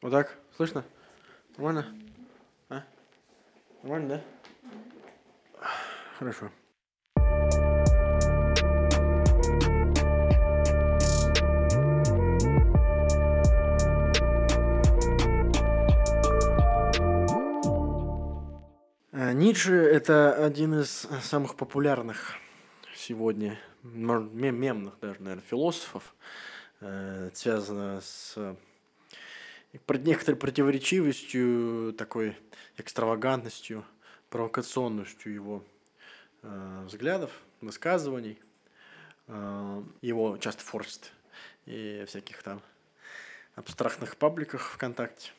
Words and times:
Вот 0.00 0.12
так? 0.12 0.38
Слышно? 0.54 0.84
Нормально? 1.56 1.86
А? 2.68 2.84
Нормально, 3.82 4.08
да? 4.08 5.68
Хорошо. 6.18 6.50
А, 19.10 19.32
Ницше– 19.32 19.74
это 19.74 20.44
один 20.44 20.80
из 20.80 21.08
самых 21.22 21.56
популярных 21.56 22.34
сегодня, 22.94 23.58
мемных 23.82 25.00
даже, 25.00 25.20
наверное, 25.20 25.42
философов. 25.42 26.14
Э, 26.80 27.26
Это 27.26 27.36
связано 27.36 28.00
с 28.00 28.34
э, 28.36 28.54
некоторой 29.72 30.38
противоречивостью, 30.38 31.94
такой 31.96 32.36
экстравагантностью, 32.76 33.84
провокационностью 34.30 35.32
его 35.32 35.64
э, 36.42 36.84
взглядов, 36.86 37.30
высказываний. 37.60 38.38
Э, 39.28 39.82
Его 40.00 40.36
часто 40.38 40.62
форсят 40.62 41.12
и 41.66 42.04
всяких 42.06 42.42
там 42.42 42.62
абстрактных 43.54 44.16
пабликах 44.16 44.70
ВКонтакте. 44.70 45.32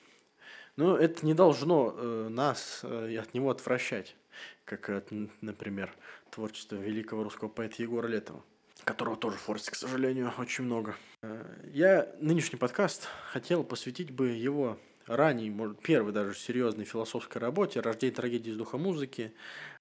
Но 0.75 0.95
это 0.95 1.25
не 1.25 1.33
должно 1.33 1.93
э, 1.95 2.27
нас 2.29 2.81
э, 2.83 3.17
от 3.17 3.33
него 3.33 3.49
отвращать, 3.49 4.15
как, 4.63 4.89
от, 4.89 5.09
например, 5.41 5.91
творчество 6.29 6.75
великого 6.75 7.23
русского 7.23 7.49
поэта 7.49 7.81
Егора 7.81 8.07
Летова, 8.07 8.43
которого 8.83 9.15
тоже 9.15 9.37
форсит, 9.37 9.71
к 9.71 9.75
сожалению, 9.75 10.33
очень 10.37 10.63
много. 10.63 10.95
Э, 11.21 11.43
Я 11.71 12.09
нынешний 12.19 12.57
подкаст 12.57 13.07
хотел 13.31 13.63
посвятить 13.63 14.11
бы 14.11 14.29
его 14.29 14.79
ранней, 15.05 15.49
может, 15.49 15.81
первой 15.81 16.11
даже 16.11 16.35
серьезной 16.35 16.85
философской 16.85 17.41
работе 17.41 17.79
«Рождение 17.79 18.15
трагедии 18.15 18.51
из 18.51 18.57
духа 18.57 18.77
музыки». 18.77 19.33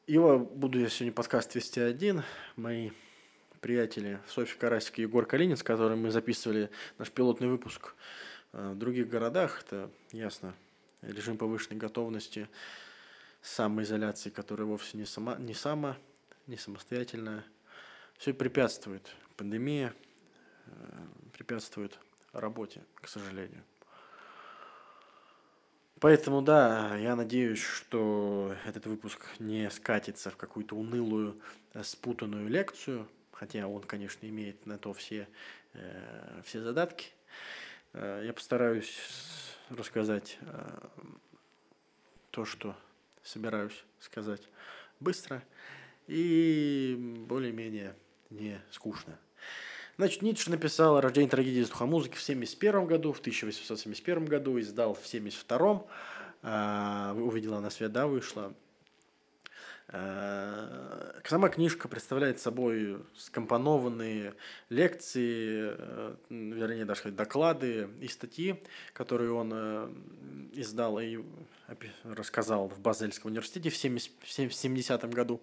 Его 0.06 0.38
буду 0.38 0.80
я 0.80 0.88
сегодня 0.88 1.12
подкаст 1.12 1.54
вести 1.54 1.80
один. 1.80 2.22
Мои 2.56 2.90
приятели 3.60 4.20
Софья 4.26 4.58
Карасик 4.58 4.98
и 4.98 5.02
Егор 5.02 5.26
Калинин, 5.26 5.56
с 5.56 5.62
которыми 5.62 6.04
мы 6.04 6.10
записывали 6.10 6.70
наш 6.96 7.10
пилотный 7.10 7.48
выпуск 7.48 7.94
э, 8.52 8.72
в 8.72 8.78
других 8.78 9.08
городах, 9.08 9.62
это 9.66 9.90
ясно, 10.12 10.54
режим 11.02 11.36
повышенной 11.36 11.76
готовности, 11.76 12.48
самоизоляции, 13.42 14.30
которая 14.30 14.66
вовсе 14.66 14.96
не 14.96 15.04
сама, 15.04 15.36
не 15.36 15.54
сама, 15.54 15.96
не 16.46 16.56
самостоятельная. 16.56 17.44
Все 18.18 18.34
препятствует. 18.34 19.14
Пандемия 19.36 19.94
э, 20.66 20.70
препятствует 21.32 21.96
работе, 22.32 22.82
к 22.96 23.06
сожалению. 23.06 23.62
Поэтому, 26.00 26.42
да, 26.42 26.96
я 26.96 27.14
надеюсь, 27.14 27.62
что 27.62 28.56
этот 28.66 28.86
выпуск 28.86 29.24
не 29.38 29.70
скатится 29.70 30.30
в 30.30 30.36
какую-то 30.36 30.74
унылую, 30.74 31.40
э, 31.74 31.84
спутанную 31.84 32.48
лекцию, 32.48 33.08
хотя 33.30 33.68
он, 33.68 33.82
конечно, 33.82 34.26
имеет 34.26 34.66
на 34.66 34.78
то 34.78 34.92
все, 34.92 35.28
э, 35.74 36.42
все 36.44 36.60
задатки. 36.60 37.12
Э, 37.92 38.22
Я 38.24 38.32
постараюсь 38.32 38.98
рассказать 39.68 40.38
э, 40.40 40.88
то, 42.32 42.44
что 42.44 42.74
собираюсь 43.22 43.84
сказать 44.00 44.42
быстро 44.98 45.44
и 46.08 46.96
более-менее 47.28 47.94
не 48.30 48.60
скучно. 48.70 49.18
Значит, 49.96 50.22
Ницше 50.22 50.50
написал 50.50 51.00
«Рождение 51.00 51.28
трагедии 51.28 51.66
музыки» 51.84 52.16
в 52.16 52.22
1971 52.22 52.86
году, 52.86 53.12
в 53.12 53.18
1871 53.18 54.24
году, 54.26 54.60
издал 54.60 54.94
в 54.94 54.98
1972. 54.98 55.86
А, 56.42 57.14
увидела 57.14 57.58
на 57.58 57.68
свет, 57.68 57.90
да, 57.90 58.06
вышла. 58.06 58.54
А, 59.88 61.18
Сама 61.24 61.48
книжка 61.48 61.88
представляет 61.88 62.40
собой 62.40 62.98
скомпонованные 63.16 64.34
лекции, 64.70 65.74
э, 65.76 66.14
вернее, 66.30 66.86
даже 66.86 67.00
сказать, 67.00 67.16
доклады 67.16 67.90
и 68.00 68.08
статьи, 68.08 68.62
которые 68.94 69.32
он 69.32 69.50
э, 69.52 69.92
издал 70.52 70.98
и 71.00 71.18
рассказал 72.04 72.68
в 72.68 72.80
Базельском 72.80 73.30
университете 73.30 73.68
в 73.68 73.76
70 73.76 74.12
в 74.22 74.54
70 74.54 75.10
году. 75.12 75.40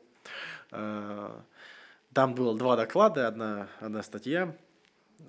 А, 0.71 1.43
Там 2.15 2.33
было 2.33 2.57
два 2.57 2.77
доклада, 2.77 3.27
одна, 3.27 3.67
одна 3.81 4.01
статья. 4.01 4.55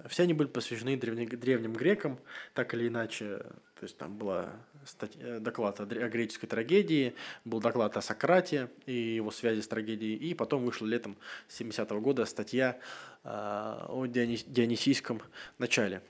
Все 0.09 0.23
они 0.23 0.35
были 0.35 0.47
посвящены 0.47 0.97
древне- 0.97 1.27
древним 1.27 1.73
грекам, 1.73 2.17
так 2.55 2.75
или 2.75 2.87
иначе. 2.87 3.39
То 3.75 3.83
есть 3.83 3.99
там 3.99 4.17
была 4.17 4.51
статья, 4.85 5.41
доклад 5.41 5.81
о, 5.81 5.83
о 5.83 6.09
греческой 6.09 6.49
трагедии, 6.49 7.17
был 7.45 7.59
доклад 7.61 7.97
о 7.97 8.03
Сократе 8.03 8.71
и 8.87 9.17
его 9.17 9.33
связи 9.33 9.63
с 9.63 9.67
трагедией, 9.67 10.15
и 10.15 10.33
потом 10.33 10.65
вышла 10.65 10.87
летом 10.87 11.17
70 11.49 11.91
года 11.91 12.25
статья 12.25 12.79
а, 13.25 13.87
о 13.89 14.07
Дионис- 14.07 14.45
дионисийском 14.47 15.23
начале 15.59 16.03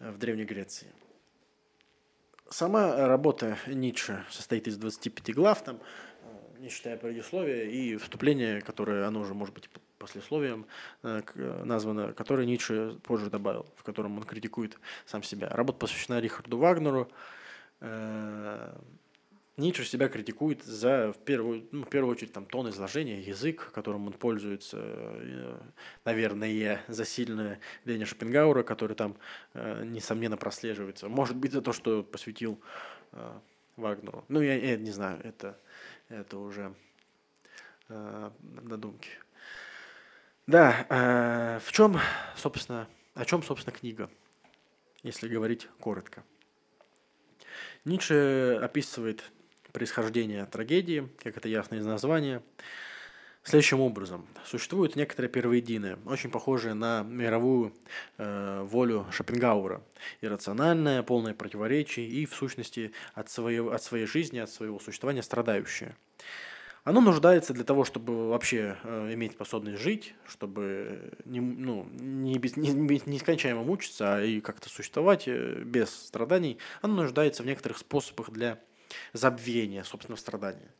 э, 0.00 0.10
в 0.10 0.18
Древней 0.18 0.44
Греции. 0.44 0.88
Сама 2.48 3.06
работа 3.06 3.58
Ницше 3.68 4.24
состоит 4.28 4.66
из 4.66 4.76
25 4.76 5.32
глав, 5.36 5.62
там, 5.62 5.76
э, 5.76 6.62
не 6.62 6.68
считая 6.68 6.96
предисловия 6.96 7.70
и 7.70 7.96
вступления, 7.96 8.60
которое, 8.60 9.06
оно 9.06 9.20
уже 9.20 9.34
может 9.34 9.54
быть 9.54 9.70
послесловием 10.00 10.66
э, 11.02 11.20
э, 11.34 11.62
названо, 11.64 12.12
которое 12.14 12.46
Ницше 12.46 12.98
позже 13.02 13.30
добавил, 13.30 13.66
в 13.76 13.84
котором 13.84 14.16
он 14.16 14.24
критикует 14.24 14.78
сам 15.04 15.22
себя. 15.22 15.48
Работа 15.50 15.78
посвящена 15.78 16.20
Рихарду 16.20 16.58
Вагнеру. 16.58 17.08
Э, 17.80 18.74
Ницше 19.56 19.84
себя 19.84 20.08
критикует 20.08 20.64
за, 20.64 21.12
в 21.12 21.18
первую, 21.18 21.68
ну, 21.70 21.84
в 21.84 21.90
первую 21.90 22.12
очередь, 22.12 22.32
там, 22.32 22.46
тон 22.46 22.70
изложения, 22.70 23.20
язык, 23.20 23.70
которым 23.74 24.06
он 24.06 24.14
пользуется, 24.14 24.80
наверное, 26.06 26.82
за 26.88 27.04
сильное 27.04 27.60
Леня 27.84 28.06
Шопенгауэра, 28.06 28.62
который 28.62 28.96
там, 28.96 29.16
несомненно, 29.52 30.38
прослеживается. 30.38 31.10
Может 31.10 31.36
быть, 31.36 31.52
за 31.52 31.60
то, 31.60 31.74
что 31.74 32.02
посвятил 32.02 32.58
Вагнеру. 33.76 34.24
Ну, 34.28 34.40
я, 34.40 34.54
я 34.54 34.78
не 34.78 34.92
знаю, 34.92 35.20
это, 35.22 35.58
это 36.08 36.38
уже 36.38 36.74
э, 37.90 38.30
надумки. 38.62 39.10
Да, 40.46 40.86
э, 40.88 41.60
в 41.64 41.72
чем, 41.72 41.98
собственно, 42.36 42.88
о 43.14 43.24
чем, 43.24 43.42
собственно, 43.42 43.76
книга, 43.76 44.10
если 45.02 45.28
говорить 45.28 45.68
коротко. 45.80 46.24
Ницше 47.84 48.58
описывает 48.60 49.24
происхождение 49.72 50.46
трагедии, 50.46 51.08
как 51.22 51.36
это 51.36 51.48
ясно 51.48 51.76
из 51.76 51.86
названия, 51.86 52.42
следующим 53.42 53.80
образом. 53.80 54.26
Существуют 54.44 54.96
некоторые 54.96 55.30
первоедины, 55.30 55.98
очень 56.04 56.30
похожие 56.30 56.74
на 56.74 57.02
мировую 57.02 57.72
э, 58.18 58.62
волю 58.62 59.06
Шопенгауэра. 59.10 59.82
Иррациональное, 60.20 61.02
полное 61.02 61.34
противоречий 61.34 62.06
и, 62.06 62.26
в 62.26 62.34
сущности, 62.34 62.92
от, 63.14 63.30
своего, 63.30 63.72
от 63.72 63.82
своей 63.82 64.06
жизни, 64.06 64.38
от 64.38 64.50
своего 64.50 64.78
существования 64.78 65.22
страдающее. 65.22 65.96
Оно 66.82 67.00
нуждается 67.00 67.52
для 67.52 67.64
того, 67.64 67.84
чтобы 67.84 68.28
вообще 68.30 68.76
э, 68.84 69.12
иметь 69.12 69.32
способность 69.32 69.82
жить, 69.82 70.14
чтобы 70.26 71.12
не, 71.26 71.40
ну, 71.40 71.86
не, 71.92 72.38
без, 72.38 72.56
не, 72.56 72.70
не- 72.70 73.02
нескончаемо 73.04 73.62
мучиться, 73.62 74.16
а 74.16 74.22
и 74.22 74.40
как-то 74.40 74.68
существовать 74.70 75.24
э, 75.28 75.62
без 75.62 75.90
страданий. 75.90 76.58
Оно 76.80 77.02
нуждается 77.02 77.42
в 77.42 77.46
некоторых 77.46 77.78
способах 77.78 78.30
для 78.30 78.58
забвения 79.12 79.84
собственного 79.84 80.18
страдания. 80.18 80.74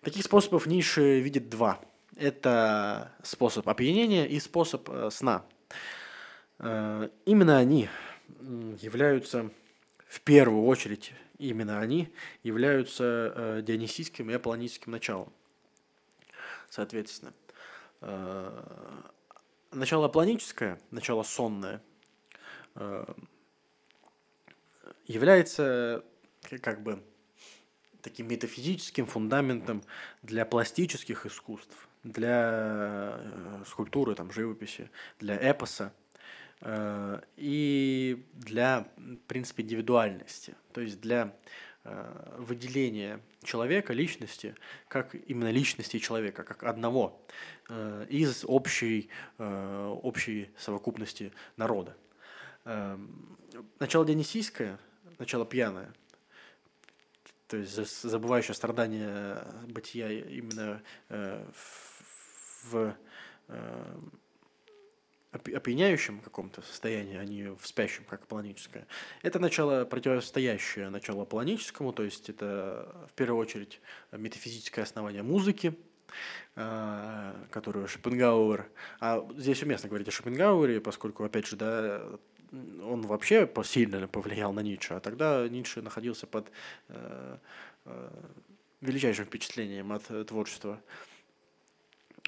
Таких 0.00 0.24
способов 0.24 0.66
Ницше 0.66 1.20
видит 1.20 1.48
два. 1.48 1.80
Это 2.14 3.12
способ 3.22 3.68
опьянения 3.68 4.26
и 4.26 4.38
способ 4.38 4.88
э, 4.88 5.10
сна. 5.10 5.44
Э, 6.60 7.08
Именно 7.24 7.58
они 7.58 7.88
являются, 8.80 9.50
в 10.08 10.20
первую 10.20 10.66
очередь, 10.66 11.12
именно 11.38 11.80
они 11.80 12.12
являются 12.42 13.32
э, 13.34 13.62
дионисийским 13.62 14.30
и 14.30 14.34
аполлоническим 14.34 14.92
началом. 14.92 15.32
Соответственно, 16.70 17.32
э, 18.00 19.00
начало 19.72 20.06
аполлоническое, 20.06 20.80
начало 20.90 21.22
сонное, 21.22 21.82
э, 22.74 23.04
является 25.06 26.04
как 26.60 26.82
бы 26.82 27.02
таким 28.02 28.28
метафизическим 28.28 29.06
фундаментом 29.06 29.82
для 30.22 30.44
пластических 30.44 31.26
искусств, 31.26 31.88
для 32.04 33.20
скульптуры, 33.66 34.14
там, 34.14 34.30
живописи, 34.30 34.90
для 35.18 35.36
эпоса 35.36 35.92
и 36.64 38.26
для, 38.32 38.88
в 38.96 39.16
принципе, 39.28 39.62
индивидуальности, 39.62 40.54
то 40.72 40.80
есть 40.80 41.00
для 41.00 41.36
э, 41.84 42.36
выделения 42.38 43.20
человека, 43.44 43.92
личности, 43.92 44.54
как 44.88 45.14
именно 45.14 45.50
личности 45.50 45.98
человека, 45.98 46.44
как 46.44 46.64
одного 46.64 47.22
э, 47.68 48.06
из 48.08 48.44
общей, 48.46 49.10
э, 49.38 49.98
общей 50.02 50.50
совокупности 50.56 51.32
народа. 51.56 51.96
Начало 53.78 54.04
дионисийское 54.04 54.78
начало 55.18 55.46
пьяное, 55.46 55.92
то 57.48 57.56
есть 57.56 57.72
забывающее 58.02 58.54
страдания 58.54 59.44
бытия 59.68 60.10
именно 60.10 60.82
э, 61.08 61.44
в, 61.52 62.72
в 62.72 62.96
э, 63.48 63.98
опьяняющем 65.32 66.20
каком-то 66.20 66.62
состоянии, 66.62 67.16
а 67.16 67.24
не 67.24 67.54
в 67.54 67.66
спящем, 67.66 68.04
как 68.04 68.22
аполлоническое. 68.22 68.86
Это 69.22 69.38
начало 69.38 69.84
противостоящее 69.84 70.88
началу 70.88 71.22
аполлоническому, 71.22 71.92
то 71.92 72.02
есть 72.02 72.28
это 72.28 73.06
в 73.08 73.12
первую 73.14 73.40
очередь 73.40 73.80
метафизическое 74.12 74.84
основание 74.84 75.22
музыки, 75.22 75.74
а, 76.54 77.34
которую 77.50 77.88
Шопенгауэр... 77.88 78.66
А 79.00 79.26
здесь 79.36 79.62
уместно 79.62 79.88
говорить 79.88 80.08
о 80.08 80.12
Шопенгауэре, 80.12 80.80
поскольку, 80.80 81.24
опять 81.24 81.46
же, 81.46 81.56
да, 81.56 82.02
он 82.52 83.02
вообще 83.02 83.50
сильно 83.64 84.06
повлиял 84.08 84.52
на 84.52 84.60
Ницше, 84.60 84.94
а 84.94 85.00
тогда 85.00 85.46
Ницше 85.48 85.82
находился 85.82 86.26
под 86.26 86.50
э, 86.88 87.38
э, 87.84 88.10
величайшим 88.80 89.26
впечатлением 89.26 89.92
от 89.92 90.26
творчества 90.28 90.80
Э, 90.80 91.15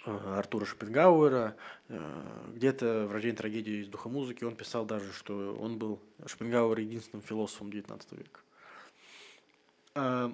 Артура 0.09 0.65
Шопенгауэра. 0.65 1.57
Э, 1.89 2.51
где-то 2.55 3.07
в 3.07 3.13
«Рождении 3.13 3.37
трагедии 3.37 3.83
из 3.83 3.89
духа 3.89 4.09
музыки» 4.09 4.45
он 4.45 4.57
писал 4.57 4.85
даже, 4.85 5.13
что 5.13 5.55
он 5.55 5.79
был 5.79 6.01
Шопенгауэр 6.27 6.79
единственным 6.79 7.23
философом 7.23 7.69
XIX 7.69 8.01
века. 8.17 8.41
А, 9.95 10.33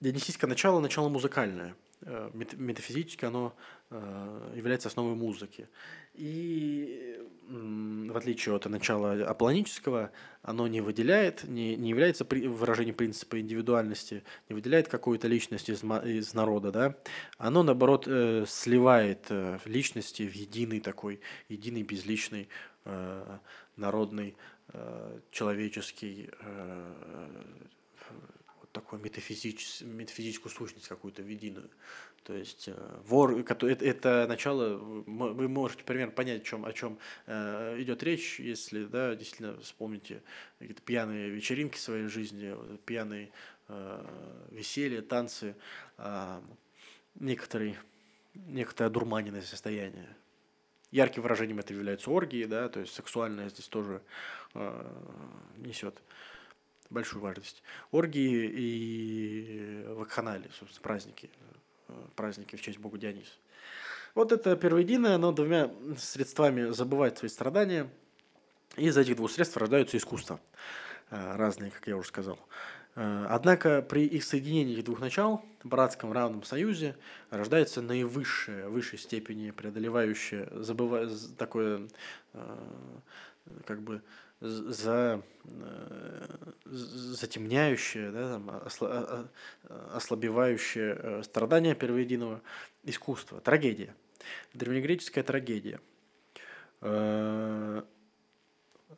Дионисийское 0.00 0.48
начало– 0.48 0.80
начало 0.80 1.08
музыкальное. 1.08 1.74
Э, 2.02 2.30
метафизически 2.34 3.24
оно 3.24 3.54
является 4.54 4.88
основой 4.88 5.14
музыки. 5.14 5.68
И 6.14 7.23
в 7.48 8.16
отличие 8.16 8.54
от 8.54 8.64
начала 8.66 9.12
аполлонического, 9.26 10.10
оно 10.42 10.66
не 10.66 10.80
выделяет, 10.80 11.44
не, 11.44 11.76
не 11.76 11.90
является 11.90 12.24
при, 12.24 12.46
выражением 12.46 12.94
принципа 12.94 13.40
индивидуальности, 13.40 14.24
не 14.48 14.54
выделяет 14.54 14.88
какую-то 14.88 15.28
личность 15.28 15.68
из, 15.68 15.82
из 15.82 16.34
народа, 16.34 16.72
да, 16.72 16.96
оно, 17.38 17.62
наоборот, 17.62 18.04
э, 18.06 18.44
сливает 18.46 19.26
э, 19.28 19.58
личности 19.64 20.22
в 20.26 20.34
единый 20.34 20.80
такой, 20.80 21.20
единый 21.48 21.82
безличный 21.82 22.48
э, 22.84 23.38
народный 23.76 24.36
э, 24.68 25.20
человеческий 25.30 26.30
э, 26.40 26.92
вот 28.60 28.72
такой 28.72 28.98
метафизич, 29.00 29.82
метафизическую 29.82 30.52
сущность 30.52 30.88
какую-то 30.88 31.22
в 31.22 31.28
единую. 31.28 31.68
То 32.24 32.34
есть 32.34 32.68
э, 32.68 33.00
вор, 33.04 33.38
это, 33.38 33.66
это 33.66 34.26
начало, 34.26 34.76
вы 34.76 35.46
можете 35.46 35.84
примерно 35.84 36.12
понять, 36.12 36.40
о 36.40 36.44
чем, 36.44 36.64
о 36.64 36.72
чем 36.72 36.98
э, 37.26 37.76
идет 37.80 38.02
речь, 38.02 38.40
если 38.40 38.84
да, 38.84 39.14
действительно 39.14 39.60
вспомните 39.60 40.22
какие-то 40.58 40.80
пьяные 40.80 41.28
вечеринки 41.28 41.76
своей 41.76 42.06
жизни, 42.06 42.56
пьяные 42.86 43.30
э, 43.68 44.06
веселья, 44.50 45.02
танцы, 45.02 45.54
э, 45.98 46.40
некоторые, 47.16 47.76
некоторое 48.32 48.88
дурманенное 48.88 49.42
состояние. 49.42 50.08
Ярким 50.90 51.24
выражением 51.24 51.58
это 51.58 51.74
являются 51.74 52.10
оргии, 52.10 52.44
да, 52.44 52.70
то 52.70 52.80
есть 52.80 52.94
сексуальное 52.94 53.50
здесь 53.50 53.68
тоже 53.68 54.00
несет 55.56 56.00
большую 56.88 57.20
важность. 57.20 57.64
Оргии 57.90 58.46
и 58.46 59.84
вакханалии, 59.88 60.48
собственно, 60.56 60.82
праздники 60.82 61.28
праздники 62.16 62.56
в 62.56 62.62
честь 62.62 62.78
бога 62.78 62.98
Диониса. 62.98 63.32
Вот 64.14 64.30
это 64.30 64.54
первоединое, 64.56 65.16
оно 65.16 65.32
двумя 65.32 65.70
средствами 65.98 66.70
забывает 66.70 67.18
свои 67.18 67.28
страдания. 67.28 67.90
И 68.76 68.86
из 68.86 68.96
этих 68.96 69.16
двух 69.16 69.30
средств 69.30 69.56
рождаются 69.56 69.96
искусства 69.96 70.40
э, 71.10 71.36
разные, 71.36 71.70
как 71.70 71.86
я 71.86 71.96
уже 71.96 72.08
сказал. 72.08 72.38
Э, 72.94 73.26
однако 73.28 73.82
при 73.82 74.04
их 74.04 74.22
соединении 74.24 74.80
двух 74.82 75.00
начал, 75.00 75.44
братском 75.64 76.12
равном 76.12 76.44
союзе, 76.44 76.96
рождается 77.30 77.82
наивысшее, 77.82 78.68
высшей 78.68 78.98
степени 78.98 79.50
преодолевающее, 79.50 80.48
забывая, 80.52 81.08
такое, 81.36 81.88
э, 82.34 82.56
как 83.66 83.82
бы, 83.82 84.00
за, 84.40 85.22
э, 85.44 86.52
затемняющее, 86.64 88.10
да, 88.10 88.32
там, 88.34 88.50
осла, 88.50 89.28
ослабевающее 89.92 90.96
э, 90.98 91.22
страдания 91.22 91.74
первоединого 91.74 92.42
искусства, 92.82 93.40
трагедия, 93.40 93.94
древнегреческая 94.52 95.24
трагедия. 95.24 95.80
Э, 96.80 97.82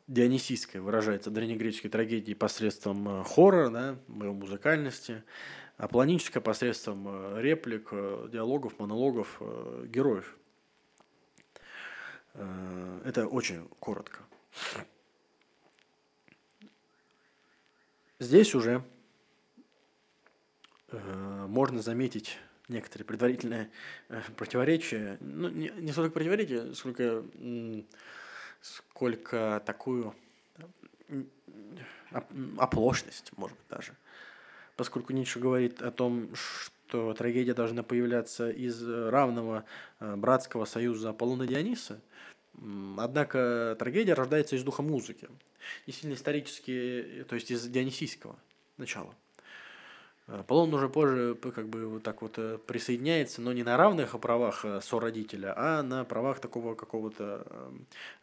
Дионисийская 0.07 0.81
выражается 0.81 1.29
древнегреческой 1.31 1.89
трагедии 1.89 2.33
посредством 2.33 3.25
хора, 3.25 3.69
да, 3.69 3.97
музыкальности, 4.07 5.23
а 5.75 5.89
планическая 5.89 6.41
посредством 6.41 7.37
реплик, 7.37 7.89
диалогов, 8.31 8.79
монологов 8.79 9.41
героев. 9.89 10.37
Это 12.33 13.27
очень 13.27 13.67
коротко. 13.79 14.21
Здесь 18.19 18.55
уже 18.55 18.83
э, 20.89 21.45
можно 21.47 21.81
заметить 21.81 22.39
некоторые 22.67 23.05
предварительные 23.05 23.69
э, 24.09 24.21
противоречия. 24.35 25.17
Ну, 25.19 25.49
не, 25.49 25.71
не 25.77 25.91
столько 25.91 26.13
противоречия, 26.13 26.73
сколько, 26.73 27.23
сколько 28.61 29.61
такую 29.65 30.15
оплошность, 32.57 33.31
может 33.37 33.57
быть, 33.57 33.67
даже. 33.69 33.93
Поскольку 34.75 35.13
Ницше 35.13 35.39
говорит 35.39 35.81
о 35.81 35.91
том, 35.91 36.33
что 36.35 37.13
трагедия 37.13 37.53
должна 37.53 37.83
появляться 37.83 38.49
из 38.49 38.81
равного 38.87 39.65
э, 39.99 40.15
братского 40.15 40.65
союза 40.65 41.09
Аполлона 41.09 41.45
Диониса, 41.45 42.01
однако 42.97 43.75
трагедия 43.79 44.13
рождается 44.13 44.55
из 44.55 44.63
духа 44.63 44.81
музыки– 44.81 45.29
не 45.85 45.93
сильно 45.93 46.13
исторически, 46.13 47.25
то 47.27 47.35
есть 47.35 47.51
из 47.51 47.67
дионисийского 47.67 48.35
начала. 48.77 49.13
Э, 50.27 50.43
Полон 50.47 50.73
уже 50.73 50.89
позже 50.89 51.35
как 51.35 51.67
бы 51.67 51.87
вот 51.87 52.03
так 52.03 52.21
вот 52.21 52.37
э, 52.37 52.57
присоединяется, 52.65 53.41
но 53.41 53.53
не 53.53 53.63
на 53.63 53.77
равных 53.77 54.19
правах 54.19 54.65
э, 54.65 54.81
сородителя, 54.81 55.53
а 55.55 55.83
на 55.83 56.03
правах 56.05 56.39
такого 56.39 56.75
какого-то 56.75 57.71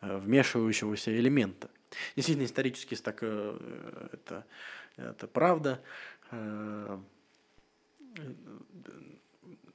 вмешивающегося 0.01 1.17
элемента. 1.17 1.71
Действительно, 2.17 2.47
исторически 2.47 2.97
так, 2.97 3.23
это, 3.23 4.45
это 4.97 5.29
правда 5.29 5.81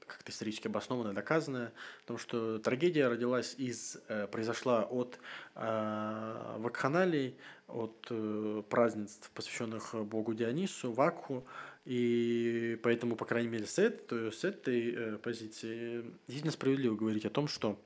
как-то 0.09 0.31
исторически 0.31 0.67
обоснованное, 0.67 1.13
доказанное, 1.13 1.71
о 2.03 2.07
том, 2.07 2.17
что 2.17 2.57
трагедия 2.59 3.07
родилась 3.07 3.55
из, 3.57 3.97
э, 4.07 4.27
произошла 4.27 4.83
от 4.83 5.19
э, 5.55 6.55
вакханалий, 6.57 7.38
от 7.67 8.07
э, 8.09 8.63
празднеств, 8.69 9.31
посвященных 9.33 9.93
богу 10.05 10.33
Дионису, 10.33 10.91
Вакху, 10.91 11.45
и 11.85 12.79
поэтому, 12.83 13.15
по 13.15 13.25
крайней 13.25 13.49
мере, 13.49 13.65
с 13.65 13.79
этой, 13.79 14.31
с 14.31 14.43
этой 14.43 15.17
позиции 15.19 16.01
действительно 16.27 16.51
справедливо 16.51 16.95
говорить 16.95 17.25
о 17.25 17.29
том, 17.29 17.47
что 17.47 17.79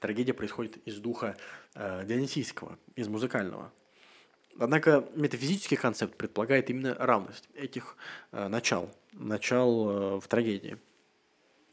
трагедия 0.00 0.32
происходит 0.32 0.78
из 0.86 0.98
духа 0.98 1.36
дионисийского, 1.74 2.78
из 2.94 3.08
музыкального. 3.08 3.72
Однако 4.58 5.06
метафизический 5.14 5.76
концепт 5.76 6.16
предполагает 6.16 6.70
именно 6.70 6.94
равность 6.94 7.48
этих 7.54 7.96
э, 8.32 8.48
начал, 8.48 8.90
начал 9.12 9.90
э, 9.90 10.20
в 10.20 10.28
трагедии. 10.28 10.78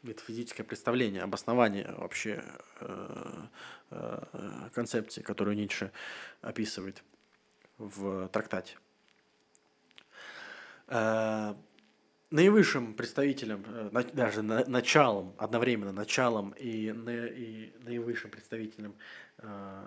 Метафизическое 0.01 0.65
представление, 0.65 1.21
обоснование 1.21 1.93
вообще 1.97 2.43
э, 2.81 3.45
э, 3.91 4.69
концепции, 4.73 5.21
которую 5.21 5.55
Ницше 5.55 5.91
описывает 6.41 7.03
в 7.77 8.27
трактате. 8.27 8.77
Э, 10.87 11.55
наивысшим 12.33 12.93
представителем, 12.93 13.63
э, 13.67 14.03
даже 14.13 14.41
началом, 14.41 15.33
одновременно 15.37 15.91
началом 15.91 16.53
и, 16.57 16.89
и 16.89 17.73
наивысшим 17.85 18.31
представителем 18.31 18.95
Э, 19.43 19.83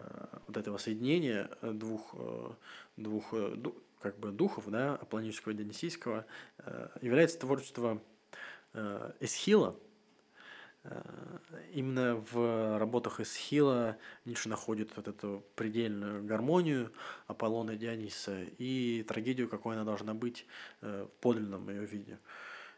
вот 0.46 0.56
этого 0.56 0.76
соединения 0.76 1.48
двух, 1.62 2.14
э, 2.18 2.50
двух 2.96 3.32
э, 3.32 3.56
как 4.00 4.18
бы 4.18 4.30
духов, 4.30 4.68
да, 4.68 4.94
аполлонического 4.94 5.52
и 5.52 5.56
дионисийского, 5.56 6.26
является 7.00 7.38
творчество 7.40 8.00
Эсхила. 9.20 9.76
Именно 11.72 12.16
в 12.30 12.78
работах 12.78 13.20
Эсхила 13.20 13.96
Ницше 14.24 14.48
находит 14.48 14.96
вот 14.96 15.08
эту 15.08 15.44
предельную 15.54 16.24
гармонию 16.24 16.92
Аполлона 17.26 17.72
и 17.72 17.76
Диониса 17.76 18.42
и 18.58 19.04
трагедию, 19.06 19.48
какой 19.48 19.74
она 19.74 19.84
должна 19.84 20.14
быть 20.14 20.46
в 20.80 21.08
подлинном 21.20 21.68
ее 21.70 21.84
виде. 21.84 22.18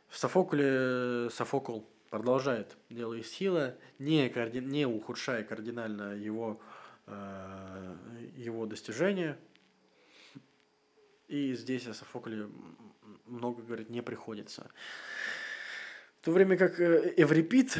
В 0.09 0.17
Софокле 0.17 1.29
Софокл 1.31 1.81
продолжает 2.11 2.77
дело 2.89 3.21
Эсхила, 3.21 3.77
не, 3.99 4.29
коорди... 4.29 4.61
не 4.61 4.87
ухудшая 4.87 5.45
кардинально 5.45 6.15
его 6.15 6.61
Э, 7.11 7.97
его 8.37 8.67
достижения, 8.67 9.39
И 11.27 11.55
здесь 11.55 11.87
о 11.87 11.95
Софокле 11.95 12.49
много 13.25 13.63
говорить 13.63 13.89
не 13.89 14.03
приходится. 14.03 14.71
То 16.29 16.33
время 16.33 16.59
как 16.59 16.79
э, 16.79 17.15
Эврипид, 17.17 17.79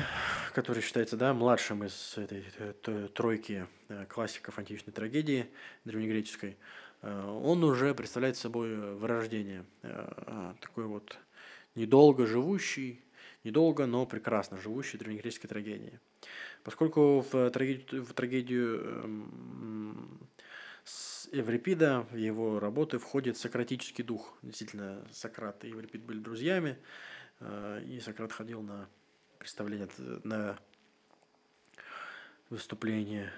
который 0.55 0.81
считается 0.81 1.19
да, 1.19 1.35
младшим 1.35 1.85
из 1.85 2.15
этой 2.17 2.47
э, 2.57 3.09
тройки 3.13 3.67
э, 3.91 4.07
классиков 4.09 4.59
античной 4.59 4.95
трагедии 4.95 5.51
древнегреческой, 5.85 6.57
он 7.03 7.63
уже 7.63 7.95
представляет 7.95 8.39
собой 8.39 8.75
вырождение. 8.95 9.67
Такой 10.63 10.87
вот 10.87 11.19
недолго 11.75 12.27
живущий, 12.27 13.03
недолго, 13.45 13.85
но 13.85 14.07
прекрасно 14.07 14.57
живущий 14.57 14.97
древнегреческой 14.97 15.49
трагедии. 15.49 16.01
Поскольку 16.65 17.27
в 17.31 17.51
трагедию, 17.51 18.03
в 18.03 18.15
трагедию 18.15 18.81
эм, 18.81 20.29
Эврипида, 21.33 22.07
в 22.11 22.17
его 22.17 22.59
работы 22.59 22.99
входит 22.99 23.37
сократический 23.37 24.03
дух. 24.03 24.39
Действительно, 24.43 25.07
Сократ 25.13 25.65
и 25.65 25.71
Эврипид 25.71 26.03
были 26.03 26.19
друзьями, 26.19 26.79
и 27.41 28.01
Сократ 28.01 28.33
ходил 28.33 28.63
на 28.63 28.89
представление, 29.39 29.89
на 30.25 30.59
выступление, 32.51 33.33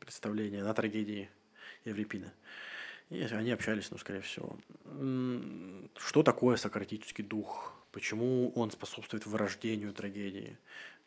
представление 0.00 0.62
на 0.62 0.74
трагедии 0.74 1.30
Еврипида. 1.84 2.32
И 3.10 3.20
они 3.22 3.50
общались, 3.50 3.90
ну, 3.90 3.98
скорее 3.98 4.20
всего. 4.20 4.56
Что 5.96 6.22
такое 6.22 6.56
сократический 6.56 7.22
дух? 7.22 7.74
Почему 7.92 8.50
он 8.54 8.70
способствует 8.70 9.26
вырождению 9.26 9.92
трагедии? 9.92 10.56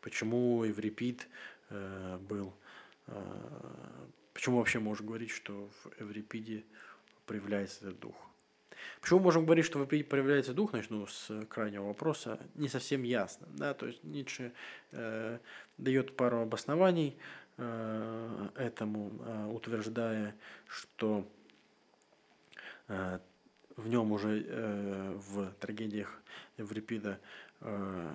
Почему 0.00 0.64
Еврипид 0.64 1.28
э, 1.70 2.18
был 2.18 2.54
э, 3.08 4.06
Почему 4.38 4.58
вообще 4.58 4.78
можно 4.78 5.04
говорить, 5.04 5.30
что 5.30 5.68
в 5.82 6.00
Эврипиде 6.00 6.64
проявляется 7.26 7.88
этот 7.88 7.98
дух? 7.98 8.14
Почему 9.00 9.20
можем 9.20 9.44
говорить, 9.44 9.64
что 9.64 9.78
в 9.78 9.82
Эврипиде 9.82 10.04
проявляется 10.04 10.54
дух, 10.54 10.72
начну 10.72 11.06
с 11.06 11.44
крайнего 11.48 11.86
вопроса, 11.86 12.38
не 12.54 12.68
совсем 12.68 13.02
ясно. 13.02 13.46
Да? 13.56 13.74
То 13.74 13.86
есть 13.86 14.02
Ницше 14.04 14.52
э, 14.92 15.38
дает 15.78 16.16
пару 16.16 16.40
обоснований 16.40 17.16
э, 17.56 18.48
этому, 18.56 19.12
э, 19.20 19.46
утверждая, 19.46 20.34
что 20.66 21.26
э, 22.88 23.18
в 23.76 23.88
нем 23.88 24.12
уже 24.12 24.44
э, 24.46 25.12
в 25.16 25.52
трагедиях 25.60 26.20
Эврипида 26.56 27.20
э, 27.60 28.14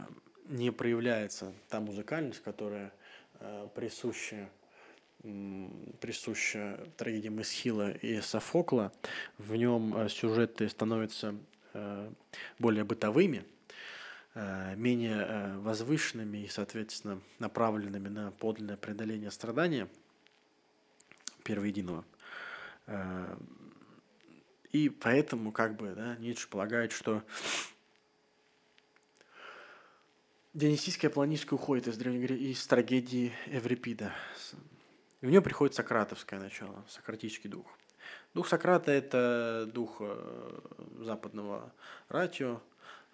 не 0.50 0.72
проявляется 0.72 1.54
та 1.70 1.80
музыкальность, 1.80 2.44
которая 2.44 2.92
э, 3.40 3.68
присуща 3.74 4.50
присуща 6.02 6.86
трагедиям 6.98 7.42
Эсхила 7.42 7.92
и 7.92 8.20
Софокла. 8.22 8.92
В 9.38 9.56
нем 9.56 9.96
э, 9.96 10.10
сюжеты 10.10 10.68
становятся 10.68 11.36
э, 11.74 12.12
более 12.60 12.84
бытовыми, 12.84 13.46
э, 14.36 14.76
менее 14.76 15.58
возвышенными 15.60 16.40
и, 16.40 16.48
соответственно, 16.48 17.22
направленными 17.40 18.10
на 18.10 18.32
подлинное 18.32 18.78
преодоление 18.78 19.32
страдания 19.32 19.88
первоединого. 21.44 22.06
И 24.72 24.90
поэтому, 24.90 25.52
как 25.52 25.78
бы, 25.78 25.94
да, 25.96 26.16
Ницше 26.18 26.50
полагает, 26.50 26.92
что 26.92 27.24
Дионисийская 30.54 31.10
планическая 31.10 31.58
уходит 31.58 31.88
из, 31.88 31.98
древнегре... 31.98 32.38
из 32.38 32.66
трагедии 32.68 33.32
Эврипида, 33.48 34.14
и 35.24 35.26
в 35.26 35.30
нее 35.30 35.42
приходит 35.42 35.74
сократовское 35.74 36.38
начало, 36.38 36.84
сократический 36.90 37.48
дух. 37.48 37.66
Дух 38.34 38.46
Сократа– 38.50 38.92
это 38.94 39.70
дух 39.74 39.96
э, 40.02 40.60
западного 41.00 41.72
ратио, 42.10 42.60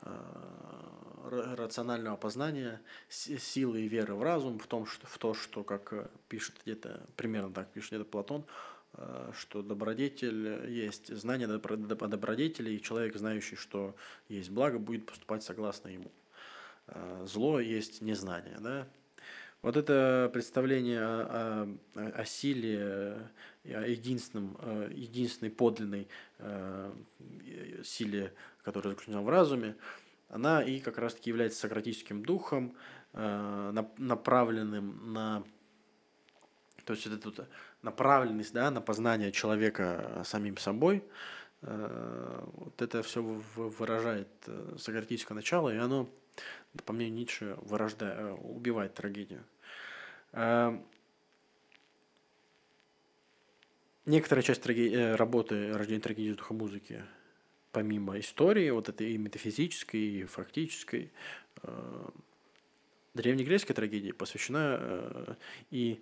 э, 0.01 1.55
рационального 1.55 2.17
познания, 2.17 2.81
силы 3.09 3.81
и 3.81 3.87
веры 3.87 4.15
в 4.15 4.23
разум, 4.23 4.57
в, 4.57 4.65
том, 4.65 4.87
что, 4.87 5.05
в 5.05 5.19
то, 5.19 5.35
что, 5.35 5.63
как 5.63 5.93
э, 5.93 6.07
пишет 6.29 6.55
где-то, 6.63 7.05
примерно 7.15 7.53
так 7.53 7.71
пишет 7.71 7.91
где-то 7.91 8.05
Платон, 8.05 8.43
что 9.37 9.61
добродетель 9.61 10.67
есть 10.67 11.15
знание 11.15 11.47
о 11.47 11.59
добродетели, 11.59 12.71
и 12.71 12.81
человек, 12.81 13.15
знающий, 13.17 13.55
что 13.55 13.95
есть 14.29 14.49
благо, 14.49 14.79
будет 14.79 15.05
поступать 15.05 15.43
согласно 15.43 15.89
ему. 15.89 16.11
Зло 17.25 17.59
есть 17.59 18.01
незнание. 18.01 18.57
Да? 18.59 18.87
Вот 19.61 19.75
это 19.75 20.29
представление 20.31 21.01
о, 21.01 21.77
о, 21.95 22.07
о 22.21 22.25
силе, 22.25 23.29
о 23.65 23.85
единственном, 23.85 24.57
единственной 24.89 25.51
подлинной 25.51 26.07
э, 26.37 26.93
силе, 27.83 28.33
которая 28.63 28.93
заключена 28.93 29.21
в 29.21 29.27
разуме, 29.27 29.75
она 30.29 30.63
и 30.63 30.79
как 30.79 30.97
раз-таки 30.97 31.29
является 31.29 31.59
сократическим 31.59 32.23
духом, 32.23 32.73
э, 33.13 33.83
направленным 33.97 35.13
на 35.13 35.43
то 36.85 36.93
есть 36.93 37.05
это 37.05 37.19
тут 37.19 37.41
направленность 37.83 38.51
да, 38.51 38.71
на 38.71 38.81
познание 38.81 39.31
человека 39.31 40.23
самим 40.25 40.57
собой, 40.57 41.03
э, 41.61 42.43
вот 42.53 42.81
это 42.81 43.03
все 43.03 43.21
выражает 43.21 44.29
сократическое 44.77 45.35
начало, 45.35 45.69
и 45.71 45.77
оно 45.77 46.09
по 46.85 46.93
мнению 46.93 47.15
Ницше, 47.15 47.57
вырождает, 47.61 48.19
э, 48.19 48.31
убивает 48.33 48.93
трагедию. 48.93 49.43
Эм, 50.33 50.85
некоторая 54.05 54.43
часть 54.43 54.61
трагедии, 54.61 54.95
э, 54.95 55.15
работы 55.15 55.73
рождения 55.73 56.01
трагедии 56.01 56.33
духа 56.33 56.53
музыки, 56.53 57.03
помимо 57.71 58.19
истории, 58.19 58.69
вот 58.69 58.89
этой 58.89 59.11
и 59.11 59.17
метафизической, 59.17 59.99
и 59.99 60.23
фактической, 60.25 61.11
э, 61.63 62.09
древнегреческой 63.15 63.75
трагедии 63.75 64.11
посвящена 64.11 65.35
и 65.71 66.01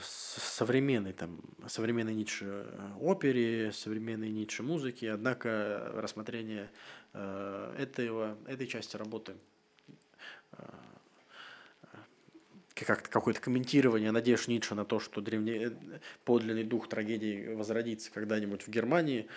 современной, 0.00 1.12
там, 1.12 1.40
современной 1.66 2.14
Ницше 2.14 2.66
опере, 3.00 3.72
современной 3.72 4.30
Ницше 4.30 4.62
музыке, 4.62 5.12
однако 5.12 5.92
рассмотрение 5.94 6.70
этого, 7.12 8.38
этой 8.46 8.66
части 8.66 8.96
работы 8.96 9.34
как 12.84 13.08
какое-то 13.08 13.40
комментирование 13.40 14.10
надежд 14.10 14.48
Ницше 14.48 14.74
на 14.74 14.84
то, 14.84 15.00
что 15.00 15.20
древний, 15.20 15.70
подлинный 16.24 16.64
дух 16.64 16.88
трагедии 16.88 17.54
возродится 17.54 18.10
когда-нибудь 18.12 18.62
в 18.62 18.68
Германии, 18.68 19.28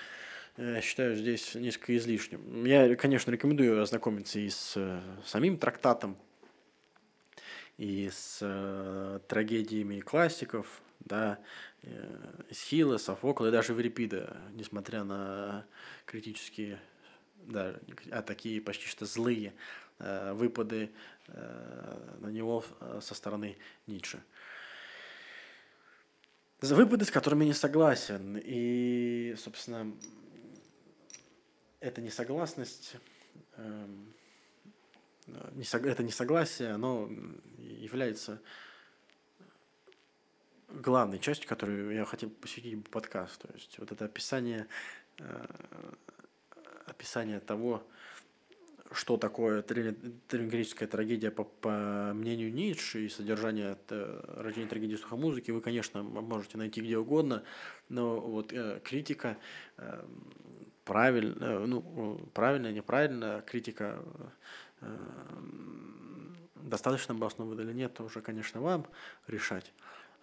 я 0.58 0.82
считаю 0.82 1.16
здесь 1.16 1.56
несколько 1.56 1.96
излишним. 1.96 2.66
Я, 2.66 2.96
конечно, 2.96 3.32
рекомендую 3.32 3.82
ознакомиться 3.82 4.40
и 4.40 4.50
с 4.50 4.74
э, 4.76 5.02
самим 5.26 5.58
трактатом, 5.58 6.18
и 7.82 8.10
с 8.12 8.40
э, 8.42 9.20
трагедиями 9.28 10.00
классиков, 10.00 10.82
да, 11.00 11.40
э, 11.84 12.44
Схила, 12.52 12.98
Софокла 12.98 13.48
и 13.48 13.52
даже 13.52 13.74
Еврипида, 13.74 14.38
несмотря 14.54 15.04
на 15.04 15.66
критические, 16.06 16.80
да, 17.36 17.76
а 18.12 18.22
такие 18.22 18.62
почти 18.62 18.88
что 18.88 19.06
злые 19.06 19.54
Э, 20.04 20.34
выпады 20.34 20.90
э, 21.28 22.16
на 22.22 22.30
него 22.30 22.66
э, 22.80 23.00
со 23.04 23.14
стороны 23.14 23.58
Ницше. 23.86 24.24
Выпады, 26.60 27.06
с 27.06 27.12
которыми 27.12 27.46
не 27.46 27.54
согласен. 27.54 28.40
И, 28.44 29.36
собственно, 29.38 29.94
эта 31.80 32.02
несогласность, 32.02 32.96
эм, 33.58 34.14
это 35.28 36.04
несогласие, 36.04 36.72
оно 36.72 37.10
является 37.58 38.42
главной 40.70 41.20
частью, 41.20 41.48
которую 41.48 41.94
я 41.94 42.06
хотел 42.06 42.30
посвятить 42.30 42.90
подкаст. 42.90 43.42
То 43.42 43.50
есть 43.54 43.78
вот 43.80 43.92
это 43.92 44.06
описание, 44.06 44.68
описание 46.86 47.40
того, 47.40 47.84
что 48.92 49.18
такое 49.18 49.64
древнегреческая 49.64 50.88
трагедия 50.88 51.32
по, 51.32 51.46
по 51.46 52.12
мнению 52.14 52.54
Ницше 52.54 53.06
и 53.06 53.10
содержание 53.10 53.78
э, 53.90 54.24
рождения 54.38 54.68
трагедии 54.68 54.96
слуха 54.96 55.16
музыки, 55.16 55.52
вы, 55.52 55.62
конечно, 55.62 56.04
можете 56.04 56.58
найти 56.58 56.82
где 56.82 56.98
угодно, 56.98 57.44
но 57.88 58.20
вот 58.20 58.52
э, 58.52 58.82
критика 58.84 59.38
э, 59.78 60.04
правильно, 60.84 61.44
э, 61.44 61.66
ну, 61.66 62.20
правильно, 62.34 62.72
неправильно, 62.72 63.44
критика 63.48 64.00
э, 64.04 64.28
достаточно 66.72 67.14
обоснованная 67.14 67.66
или 67.66 67.74
нет, 67.74 67.94
то 67.94 68.04
уже, 68.04 68.22
конечно, 68.22 68.62
вам 68.62 68.88
решать. 69.28 69.74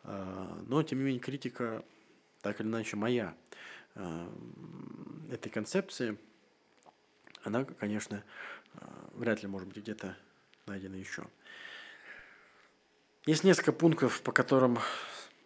Э, 0.05 0.63
но, 0.67 0.83
тем 0.83 0.99
не 0.99 1.05
менее, 1.05 1.21
критика, 1.21 1.85
так 2.41 2.61
или 2.61 2.69
иначе, 2.69 2.97
моя 2.97 3.35
э, 3.95 4.29
этой 5.31 5.51
концепции, 5.51 6.17
она, 7.45 7.65
конечно, 7.65 8.25
а, 8.75 9.11
вряд 9.15 9.43
ли 9.43 9.49
может 9.49 9.69
быть 9.69 9.79
где-то 9.79 10.17
найдено 10.67 10.97
еще. 10.97 11.25
Есть 13.27 13.45
несколько 13.45 13.73
пунктов, 13.73 14.23
по 14.23 14.33
которым 14.33 14.79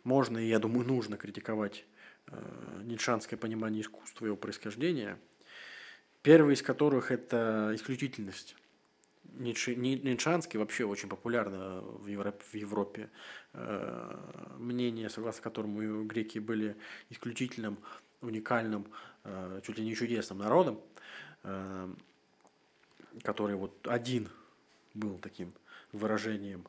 можно 0.04 0.38
и, 0.38 0.48
я 0.48 0.58
думаю, 0.58 0.86
нужно 0.86 1.16
критиковать 1.16 1.84
э, 2.28 2.80
ницшанское 2.84 3.38
понимание 3.38 3.82
искусства 3.82 4.24
и 4.24 4.28
его 4.28 4.36
происхождения. 4.36 5.18
Первый 6.22 6.54
из 6.54 6.62
которых– 6.62 7.10
это 7.10 7.72
исключительность. 7.74 8.56
Ницше, 9.38 9.74
Ницшанский 9.76 10.58
вообще 10.58 10.84
очень 10.84 11.08
популярно 11.08 11.80
в 11.80 12.06
Европе, 12.06 12.44
в 12.44 12.54
Европе. 12.54 13.10
Э, 13.52 14.16
мнение, 14.58 15.08
согласно 15.08 15.42
которому 15.42 16.04
греки 16.04 16.38
были 16.38 16.76
исключительным, 17.10 17.78
уникальным, 18.20 18.86
э, 19.24 19.60
чуть 19.64 19.78
ли 19.78 19.84
не 19.84 19.94
чудесным 19.94 20.38
народом, 20.38 20.80
э, 21.42 21.94
который 23.22 23.56
вот 23.56 23.86
один 23.88 24.28
был 24.94 25.18
таким 25.18 25.52
выражением 25.92 26.66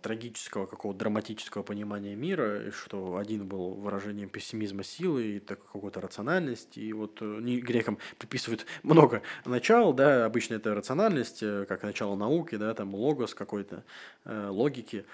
трагического, 0.00 0.66
какого-то 0.66 1.00
драматического 1.00 1.62
понимания 1.62 2.14
мира, 2.14 2.68
и 2.68 2.70
что 2.70 3.18
один 3.18 3.46
был 3.46 3.74
выражением 3.74 4.30
пессимизма 4.30 4.82
силы 4.82 5.36
и 5.36 5.40
так, 5.40 5.62
какой-то 5.62 6.00
рациональности. 6.00 6.80
И 6.80 6.92
вот 6.94 7.18
э, 7.20 7.38
не, 7.42 7.60
грекам 7.60 7.98
приписывают 8.18 8.64
много 8.82 9.20
начал, 9.44 9.92
да, 9.92 10.24
обычно 10.24 10.54
это 10.54 10.74
рациональность, 10.74 11.42
э, 11.42 11.66
как 11.68 11.82
начало 11.82 12.16
науки, 12.16 12.56
да, 12.56 12.72
там 12.72 12.94
логос 12.94 13.34
какой-то, 13.34 13.84
э, 14.24 14.48
логики. 14.48 15.04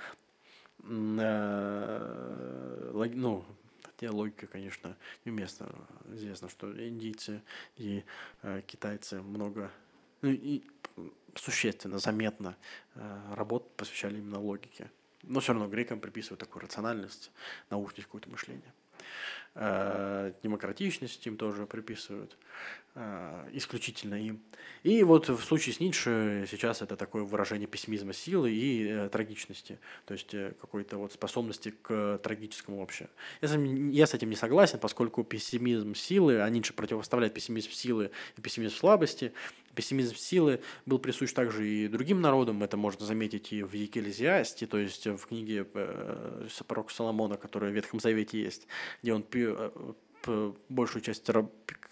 Э, 0.85 2.91
лог, 2.93 3.09
ну, 3.13 3.45
хотя 3.83 4.13
логика, 4.13 4.47
конечно, 4.47 4.97
неуместна. 5.25 5.69
Известно, 6.13 6.49
что 6.49 6.71
индийцы 6.89 7.43
и 7.77 8.05
э, 8.43 8.63
китайцы 8.67 9.21
много 9.21 9.73
ну, 10.23 10.31
и 10.31 10.63
существенно, 11.37 11.99
заметно 11.99 12.57
э, 12.95 13.35
работ 13.35 13.77
посвящали 13.77 14.19
именно 14.19 14.41
логике. 14.41 14.91
Но 15.23 15.41
все 15.41 15.53
равно 15.53 15.69
грекам 15.69 16.01
приписывают 16.01 16.41
такую 16.41 16.63
рациональность, 16.63 17.31
научность 17.71 18.07
какое-то 18.07 18.29
мышление. 18.31 18.73
Э, 19.57 20.33
демократичность 20.43 21.25
им 21.27 21.37
тоже 21.37 21.67
приписывают, 21.67 22.37
э, 22.97 23.49
исключительно 23.53 24.15
им. 24.17 24.43
И 24.83 25.05
вот 25.05 25.29
в 25.29 25.43
случае 25.45 25.75
с 25.75 25.81
Ницше 25.81 26.47
сейчас 26.51 26.83
это 26.83 26.97
такое 26.97 27.23
выражение 27.23 27.69
пессимизма 27.69 28.13
силы 28.13 28.51
и 28.51 29.09
трагичности, 29.11 29.79
то 30.07 30.15
есть 30.15 30.31
какой-то 30.61 30.97
вот 30.99 31.13
способности 31.13 31.73
к 31.83 32.19
трагическому 32.23 32.81
вообще. 32.81 33.09
Я 33.41 34.07
с, 34.07 34.15
этим 34.15 34.29
не 34.29 34.37
согласен, 34.37 34.81
поскольку 34.81 35.23
пессимизм 35.23 35.95
силы, 35.95 36.43
а 36.43 36.49
Ницше 36.51 36.73
противопоставляет 36.73 37.33
пессимизм 37.33 37.71
силы 37.71 38.11
и 38.37 38.41
пессимизм 38.41 38.75
слабости. 38.75 39.33
Пессимизм 39.75 40.17
силы 40.17 40.61
был 40.87 40.99
присущ 40.99 41.33
также 41.33 41.69
и 41.69 41.89
другим 41.89 42.21
народам, 42.21 42.63
это 42.63 42.77
можно 42.77 43.05
заметить 43.07 43.53
и 43.53 43.63
в 43.63 43.73
Екклезиасте, 43.73 44.67
то 44.67 44.79
есть 44.79 45.07
в 45.07 45.27
книге 45.27 45.67
э, 45.75 46.47
пророка 46.67 46.93
Соломона, 46.93 47.37
которая 47.37 47.71
в 47.71 47.75
Ветхом 47.75 48.01
Завете 48.01 48.41
есть, 48.43 48.67
где 49.03 49.15
он 49.15 49.23
Э, 50.27 50.53
большую 50.69 51.03
часть 51.03 51.29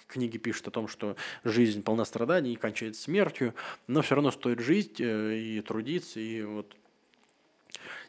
книги 0.06 0.38
пишет 0.38 0.68
о 0.68 0.70
том, 0.70 0.88
что 0.88 1.16
жизнь 1.44 1.82
полна 1.82 2.04
страданий 2.04 2.52
и 2.52 2.56
кончается 2.56 3.02
смертью, 3.02 3.54
но 3.86 4.02
все 4.02 4.14
равно 4.14 4.30
стоит 4.30 4.60
жить 4.60 5.00
э, 5.00 5.36
и 5.36 5.60
трудиться, 5.60 6.20
и 6.20 6.42
вот 6.42 6.76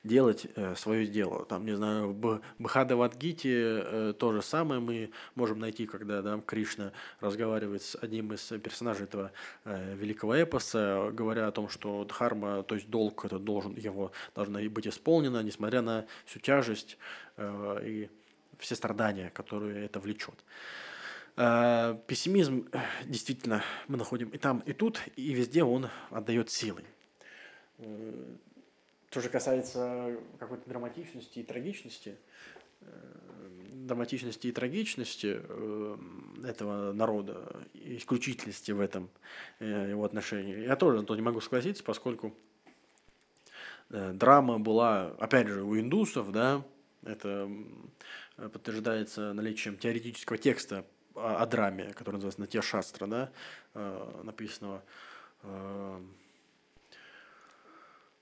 делать 0.04 0.48
э, 0.56 0.76
свое 0.76 1.08
дело. 1.08 1.46
Там, 1.46 1.66
не 1.66 1.76
знаю, 1.76 2.12
в 2.12 2.42
Бхадавадгите 2.60 3.50
э, 3.52 4.14
то 4.18 4.34
же 4.34 4.42
самое 4.42 4.82
мы 4.82 5.12
можем 5.36 5.60
найти, 5.60 5.86
когда 5.86 6.22
да, 6.22 6.42
Кришна 6.46 6.92
разговаривает 7.20 7.82
с 7.82 7.96
одним 8.02 8.34
из 8.34 8.42
персонажей 8.62 9.06
этого 9.06 9.32
э, 9.64 9.96
великого 9.96 10.42
эпоса, 10.42 11.10
говоря 11.14 11.48
о 11.48 11.52
том, 11.52 11.70
что 11.70 12.04
дхарма, 12.06 12.64
то 12.64 12.76
есть 12.76 12.90
долг, 12.90 13.26
это 13.26 13.40
должен, 13.40 13.76
его 13.76 14.12
должно 14.36 14.60
быть 14.70 14.88
исполнено, 14.88 15.42
несмотря 15.42 15.82
на 15.82 16.06
всю 16.26 16.40
тяжесть 16.40 16.98
э, 17.38 17.80
и 17.86 18.10
все 18.60 18.76
страдания, 18.76 19.30
которые 19.30 19.86
это 19.86 20.00
влечет. 20.00 20.44
Э, 21.38 21.98
пессимизм 22.08 22.68
э, 22.74 22.80
действительно 23.06 23.64
мы 23.88 23.98
находим 23.98 24.30
и 24.30 24.38
там, 24.38 24.60
и 24.66 24.74
тут, 24.74 25.00
и 25.16 25.34
везде 25.34 25.64
он 25.64 25.90
отдает 26.10 26.50
силой. 26.50 26.84
Э, 29.14 29.16
то 29.16 29.22
же 29.22 29.30
касается 29.30 30.18
какой-то 30.40 30.68
драматичности 30.68 31.40
и 31.40 31.44
трагичности, 31.44 32.18
драматичности 33.72 34.48
и 34.48 34.52
трагичности 34.52 35.40
этого 36.46 36.92
народа, 36.94 37.66
исключительности 37.74 38.72
в 38.72 38.82
этом 38.82 39.10
его 39.60 40.04
отношении. 40.04 40.66
Я 40.66 40.76
тоже 40.76 41.04
то 41.04 41.16
не 41.16 41.22
могу 41.22 41.40
согласиться, 41.42 41.84
поскольку 41.84 42.34
драма 43.90 44.60
была, 44.60 45.16
опять 45.20 45.48
же, 45.48 45.64
у 45.64 45.80
индусов, 45.80 46.32
да, 46.32 46.64
это 47.04 47.50
Э, 48.38 48.50
подтверждается 48.50 49.34
наличием 49.34 49.78
теоретического 49.78 50.38
текста 50.38 50.86
о, 51.14 51.42
о 51.42 51.46
драме, 51.46 51.94
который 51.94 52.16
называется 52.16 52.42
Натья 52.42 52.62
Шастра, 52.62 53.08
да, 53.08 53.32
э, 53.76 54.22
написанного 54.24 54.84
э, 55.44 56.02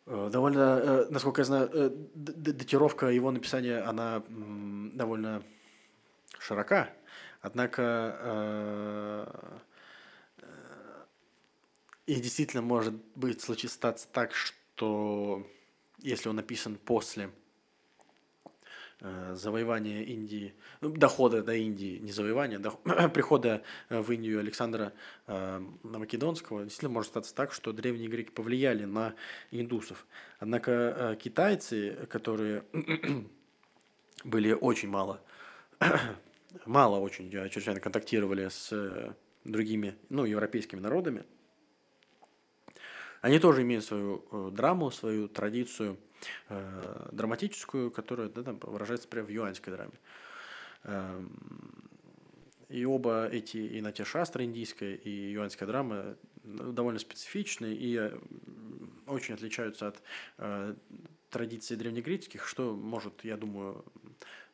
довольно, 0.05 1.05
насколько 1.09 1.41
я 1.41 1.45
знаю, 1.45 1.69
датировка 2.15 3.07
его 3.07 3.31
написания, 3.31 3.79
она 3.79 4.23
довольно 4.27 5.43
широка, 6.39 6.89
однако 7.41 9.27
и 12.07 12.15
действительно 12.15 12.61
может 12.61 12.95
быть 13.15 13.41
случиться 13.41 13.79
так, 14.11 14.33
что 14.33 15.47
если 15.99 16.29
он 16.29 16.35
написан 16.35 16.77
после 16.77 17.29
Э, 17.29 17.40
завоевания 19.33 20.03
Индии, 20.03 20.53
ну, 20.79 20.89
дохода 20.89 21.41
до 21.43 21.53
Индии, 21.53 21.97
не 21.97 22.11
завоевания, 22.11 22.59
до, 22.59 22.71
прихода 23.13 23.63
э, 23.89 23.99
в 23.99 24.11
Индию 24.11 24.39
Александра 24.39 24.93
э, 25.27 25.61
Македонского, 25.83 26.63
действительно 26.63 26.93
может 26.93 27.09
статься 27.11 27.33
так, 27.33 27.51
что 27.51 27.73
древние 27.73 28.09
греки 28.09 28.29
повлияли 28.29 28.85
на 28.85 29.15
индусов. 29.49 30.05
Однако 30.39 30.71
э, 30.71 31.15
китайцы, 31.15 32.07
которые 32.09 32.63
были 34.23 34.51
очень 34.53 34.89
мало, 34.89 35.21
мало 36.65 36.99
очень 36.99 37.31
чрезвычайно 37.31 37.79
контактировали 37.79 38.49
с 38.49 38.69
э, 38.71 39.13
другими, 39.43 39.95
ну, 40.09 40.25
европейскими 40.25 40.79
народами, 40.79 41.23
они 43.21 43.39
тоже 43.39 43.61
имеют 43.61 43.85
свою 43.85 44.25
э, 44.31 44.49
драму, 44.51 44.91
свою 44.91 45.27
традицию 45.27 45.97
э, 46.49 47.09
драматическую, 47.11 47.91
которая 47.91 48.29
да, 48.29 48.43
там, 48.43 48.59
выражается 48.61 49.07
прямо 49.07 49.27
в 49.27 49.31
юаньской 49.31 49.73
драме. 49.73 49.93
Э, 50.83 51.23
и 52.69 52.85
оба 52.85 53.27
эти, 53.27 53.57
и 53.57 53.81
Натя 53.81 54.05
Шастра 54.05 54.43
индийская, 54.43 54.95
и 54.95 55.31
юаньская 55.31 55.67
драма 55.67 56.15
ну, 56.43 56.71
довольно 56.71 56.99
специфичны 56.99 57.73
и 57.73 57.97
э, 57.97 58.17
очень 59.07 59.33
отличаются 59.33 59.89
от 59.89 60.01
э, 60.37 60.75
традиций 61.29 61.77
древнегреческих, 61.77 62.47
что 62.47 62.75
может, 62.75 63.23
я 63.23 63.37
думаю, 63.37 63.83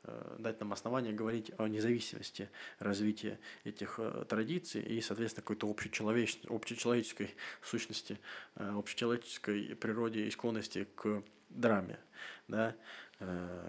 Э, 0.07 0.35
дать 0.39 0.59
нам 0.59 0.71
основание 0.71 1.13
говорить 1.13 1.51
о 1.57 1.67
независимости 1.67 2.49
развития 2.79 3.39
этих 3.65 3.95
э, 3.99 4.25
традиций 4.27 4.81
и, 4.81 5.01
соответственно, 5.01 5.41
какой-то 5.41 5.69
общечеловеческой, 5.69 6.55
общечеловеческой 6.55 7.35
сущности, 7.61 8.17
э, 8.55 8.69
общечеловеческой 8.77 9.75
природе 9.75 10.25
и 10.25 10.31
склонности 10.31 10.87
к 10.95 11.23
драме. 11.49 11.99
Да? 12.47 12.75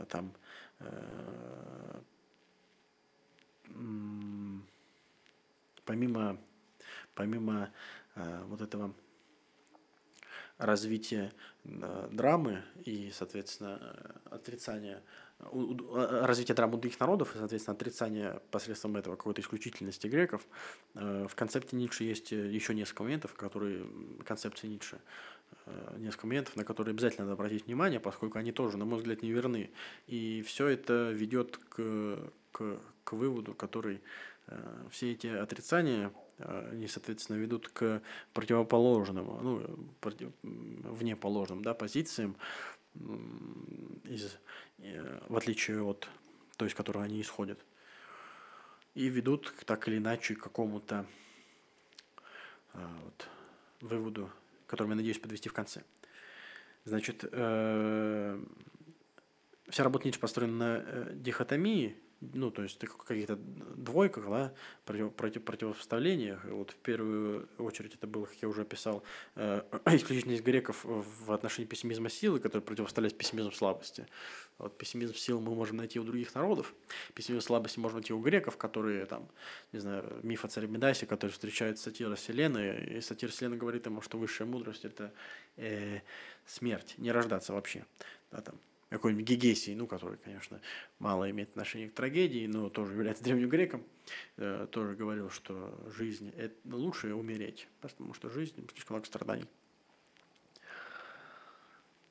Там, 0.09 0.33
помимо, 5.85 6.39
помимо 7.15 7.71
вот 8.15 8.61
этого 8.61 8.95
развития 10.59 11.33
драмы 11.65 12.63
и, 12.85 13.11
соответственно, 13.11 14.21
отрицания 14.31 15.03
а, 15.41 16.27
развитие 16.27 16.55
драм 16.55 16.73
у 16.75 16.77
других 16.77 16.99
народов 16.99 17.35
и, 17.35 17.39
соответственно, 17.39 17.77
отрицание 17.77 18.41
посредством 18.51 18.97
этого 18.97 19.15
какой-то 19.15 19.41
исключительности 19.41 20.09
греков. 20.09 20.47
Э, 20.95 21.27
в 21.29 21.35
концепте 21.37 21.77
Ницше 21.77 22.03
есть 22.03 22.33
э, 22.33 22.51
еще 22.51 22.75
несколько 22.75 23.05
моментов, 23.05 23.35
которые, 23.35 23.87
концепции 24.25 24.67
Ницше, 24.67 24.97
э, 24.97 25.01
несколько 25.99 26.27
моментов, 26.27 26.57
на 26.57 26.65
которые 26.65 26.93
обязательно 26.93 27.27
надо 27.27 27.35
обратить 27.35 27.67
внимание, 27.67 28.01
поскольку 28.01 28.39
они 28.39 28.53
тоже, 28.53 28.79
на 28.79 28.85
мой 28.85 28.99
взгляд, 28.99 29.23
неверны. 29.23 29.71
И 30.07 30.43
все 30.43 30.67
это 30.67 31.11
ведет 31.11 31.59
к, 31.59 32.19
к, 32.53 32.81
к 33.05 33.13
выводу, 33.13 33.55
который 33.55 34.01
все 34.91 35.13
эти 35.13 35.27
отрицания, 35.27 36.11
они, 36.39 36.89
соответственно, 36.89 37.37
ведут 37.37 37.69
к 37.69 38.01
противоположному, 38.33 39.41
ну, 39.43 39.89
против, 40.01 40.31
внеположным 40.43 41.63
да, 41.63 41.75
позициям, 41.75 42.35
из, 44.05 44.39
э, 44.79 45.21
в 45.29 45.37
отличие 45.37 45.83
от 45.83 46.09
той, 46.57 46.69
из 46.69 46.75
которой 46.75 47.05
они 47.05 47.21
исходят. 47.21 47.59
И 48.95 49.09
ведут 49.09 49.55
так 49.65 49.87
или 49.89 49.99
иначе 49.99 50.35
к 50.35 50.43
какому-то 50.43 51.07
э, 52.75 52.87
вот, 53.05 53.29
выводу, 53.81 54.31
который 54.69 54.91
я 54.91 54.95
надеюсь 54.95 55.19
подвести 55.19 55.49
в 55.49 55.53
конце. 55.53 55.83
Значит, 56.85 57.25
э, 57.31 58.41
вся 59.69 59.83
работа 59.83 60.07
Ницше 60.07 60.21
построена 60.21 60.53
на 60.53 60.83
э, 60.85 61.11
дихотомии, 61.15 61.97
ну, 62.21 62.51
то 62.51 62.63
есть 62.63 62.79
каких-то 62.79 63.37
двойках, 63.37 64.29
да, 64.29 64.53
против, 64.85 65.13
против, 65.13 65.45
противопоставлениях. 65.45 66.45
Вот 66.45 66.73
в 66.73 66.77
первую 66.77 67.49
очередь 67.59 67.95
это 67.95 68.07
было, 68.07 68.25
как 68.25 68.37
я 68.43 68.49
уже 68.49 68.63
описал, 68.63 69.03
э, 69.37 69.63
исключительность 69.87 70.43
греков 70.43 70.85
в 70.85 71.33
отношении 71.33 71.69
пессимизма 71.69 72.11
силы, 72.11 72.41
который 72.41 72.63
противоставляет 72.63 73.17
пессимизм 73.17 73.53
слабости. 73.53 74.07
Вот 74.59 74.77
пессимизм 74.77 75.15
силы 75.15 75.41
мы 75.41 75.55
можем 75.55 75.77
найти 75.77 76.01
у 76.01 76.05
других 76.05 76.35
народов, 76.35 76.75
пессимизм 77.15 77.47
слабости 77.47 77.79
можно 77.79 77.99
найти 77.99 78.13
у 78.13 78.21
греков, 78.21 78.57
которые 78.57 79.07
там, 79.07 79.29
не 79.73 79.79
знаю, 79.79 80.19
миф 80.25 80.45
о 80.45 80.49
царе 80.49 80.67
Медасе, 80.67 81.07
который 81.07 81.31
встречает 81.31 81.79
сатира 81.79 82.17
Селены, 82.17 82.97
и 82.97 83.01
сатир 83.01 83.31
Селены 83.31 83.57
говорит 83.57 83.87
ему, 83.87 84.01
что 84.01 84.19
высшая 84.19 84.47
мудрость– 84.47 84.85
это 84.85 85.13
э, 85.57 86.01
смерть, 86.47 86.95
не 86.99 87.13
рождаться 87.13 87.53
вообще. 87.53 87.85
Да, 88.33 88.41
там, 88.41 88.57
какой-нибудь 88.89 89.27
Гегесий, 89.27 89.75
ну, 89.75 89.87
который, 89.87 90.19
конечно, 90.19 90.61
мало 90.99 91.31
имеет 91.31 91.51
отношения 91.51 91.89
к 91.89 91.95
трагедии, 91.95 92.47
но 92.47 92.71
тоже 92.71 92.95
является 92.95 93.25
древним 93.25 93.49
греком, 93.49 93.85
э, 94.37 94.67
тоже 94.71 94.95
говорил, 94.95 95.31
что 95.31 95.79
жизнь– 95.97 96.33
это 96.37 96.55
лучше 96.75 97.15
умереть, 97.15 97.69
потому 97.81 98.15
что 98.15 98.31
жизнь– 98.31 98.55
слишком 98.73 98.95
много 98.95 99.07
страданий. 99.07 99.47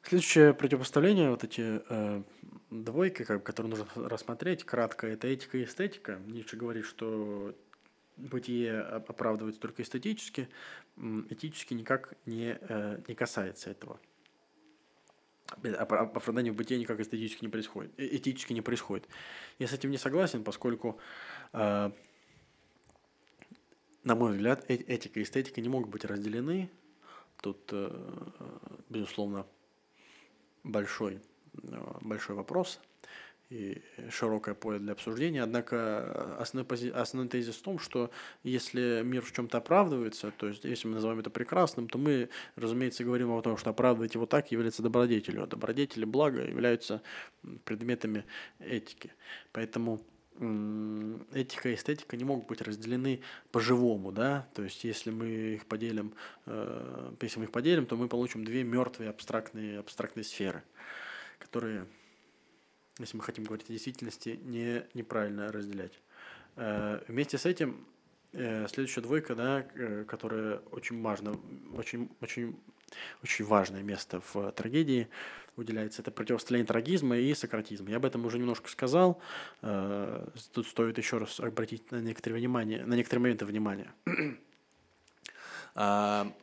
Следующее 0.03 0.53
противопоставление, 0.53 1.31
вот 1.31 1.43
эти 1.43 1.81
э, 1.89 2.23
двойки, 2.69 3.25
как, 3.25 3.43
которые 3.43 3.71
нужно 3.71 3.87
рассмотреть, 3.95 4.63
кратко, 4.63 5.05
это 5.05 5.27
этика 5.27 5.57
и 5.57 5.65
эстетика. 5.65 6.21
Ницше 6.27 6.55
говорит, 6.55 6.85
что 6.85 7.53
бытие 8.15 8.79
оправдывается 8.79 9.59
только 9.59 9.81
эстетически, 9.81 10.47
этически 11.29 11.73
никак 11.73 12.13
не, 12.25 12.57
э, 12.59 13.01
не 13.05 13.15
касается 13.15 13.69
этого 13.69 13.99
оправдание 15.49 16.51
в 16.51 16.55
бытие 16.55 16.79
никак 16.79 16.99
эстетически 16.99 17.45
не 17.45 17.49
происходит, 17.49 17.91
э, 17.97 18.07
этически 18.17 18.53
не 18.53 18.61
происходит. 18.61 19.07
Я 19.59 19.67
с 19.67 19.73
этим 19.73 19.91
не 19.91 19.97
согласен, 19.97 20.43
поскольку, 20.43 20.99
э, 21.53 21.91
на 24.03 24.15
мой 24.15 24.31
взгляд, 24.31 24.65
э 24.69 24.75
этика 24.75 25.19
и 25.19 25.23
эстетика 25.23 25.61
не 25.61 25.69
могут 25.69 25.89
быть 25.89 26.05
разделены. 26.05 26.69
Тут, 27.41 27.69
э, 27.71 27.89
безусловно, 28.89 29.45
большой, 30.63 31.21
э, 31.63 31.97
большой 32.01 32.35
вопрос 32.35 32.79
и 33.49 33.81
широкое 34.09 34.55
поле 34.55 34.79
для 34.79 34.91
обсуждения. 34.91 35.41
Однако 35.41 36.35
основной, 36.37 36.65
пози... 36.65 36.89
основной 36.89 37.29
тезис 37.29 37.55
в 37.55 37.61
том, 37.61 37.79
что 37.79 38.11
если 38.43 39.01
мир 39.03 39.23
в 39.23 39.31
чем-то 39.31 39.57
оправдывается, 39.57 40.31
то 40.31 40.47
есть 40.47 40.65
если 40.65 40.87
мы 40.87 40.95
называем 40.95 41.19
это 41.19 41.29
прекрасным, 41.29 41.87
то 41.87 41.97
мы, 41.97 42.29
разумеется, 42.55 43.03
говорим 43.03 43.31
о 43.31 43.41
том, 43.41 43.57
что 43.57 43.69
оправдывать 43.69 44.15
его 44.15 44.25
так 44.25 44.51
является 44.51 44.83
добродетелью, 44.83 45.43
а 45.43 45.47
добродетели 45.47 46.05
блага 46.05 46.43
являются 46.43 47.01
предметами 47.63 48.25
этики. 48.59 49.13
Поэтому 49.53 50.01
этика 51.33 51.69
и 51.69 51.75
эстетика 51.75 52.15
не 52.15 52.23
могут 52.23 52.47
быть 52.47 52.61
разделены 52.61 53.21
по-живому, 53.51 54.11
да, 54.11 54.47
то 54.53 54.63
есть 54.63 54.83
если 54.83 55.09
мы 55.09 55.27
их 55.27 55.65
поделим, 55.65 56.13
э, 56.45 57.11
если 57.21 57.39
мы 57.39 57.45
их 57.45 57.51
поделим, 57.51 57.87
то 57.87 57.95
мы 57.95 58.07
получим 58.07 58.45
две 58.45 58.63
мертвые 58.63 59.09
абстрактные, 59.09 59.79
абстрактные 59.79 60.23
сферы, 60.23 60.61
которые 61.39 61.87
если 63.03 63.17
мы 63.17 63.23
хотим 63.23 63.43
говорить 63.43 63.69
о 63.69 63.73
действительности, 63.73 64.39
не, 64.43 64.83
неправильно 64.93 65.51
разделять. 65.51 65.93
Э, 66.55 67.01
вместе 67.07 67.37
с 67.37 67.45
этим 67.45 67.85
э, 68.33 68.67
следующая 68.67 69.01
двойка, 69.01 69.35
да, 69.35 69.65
э, 69.75 70.05
которая 70.07 70.57
очень 70.71 71.01
важна, 71.01 71.33
очень, 71.75 72.09
очень, 72.21 72.59
очень 73.23 73.45
важное 73.45 73.83
место 73.83 74.21
в 74.33 74.51
трагедии 74.51 75.07
уделяется, 75.55 76.01
это 76.01 76.11
противостояние 76.11 76.67
трагизма 76.67 77.17
и 77.17 77.33
сократизма. 77.33 77.89
Я 77.89 77.97
об 77.97 78.05
этом 78.05 78.25
уже 78.25 78.37
немножко 78.37 78.69
сказал. 78.69 79.19
Тут 79.61 80.67
стоит 80.67 80.99
еще 80.99 81.17
раз 81.17 81.39
обратить 81.39 81.89
на 81.89 81.99
некоторые, 81.99 82.39
внимание, 82.39 82.85
на 82.85 82.93
некоторые 82.93 83.23
моменты 83.23 83.45
внимания. 83.45 83.93
А, 85.79 86.33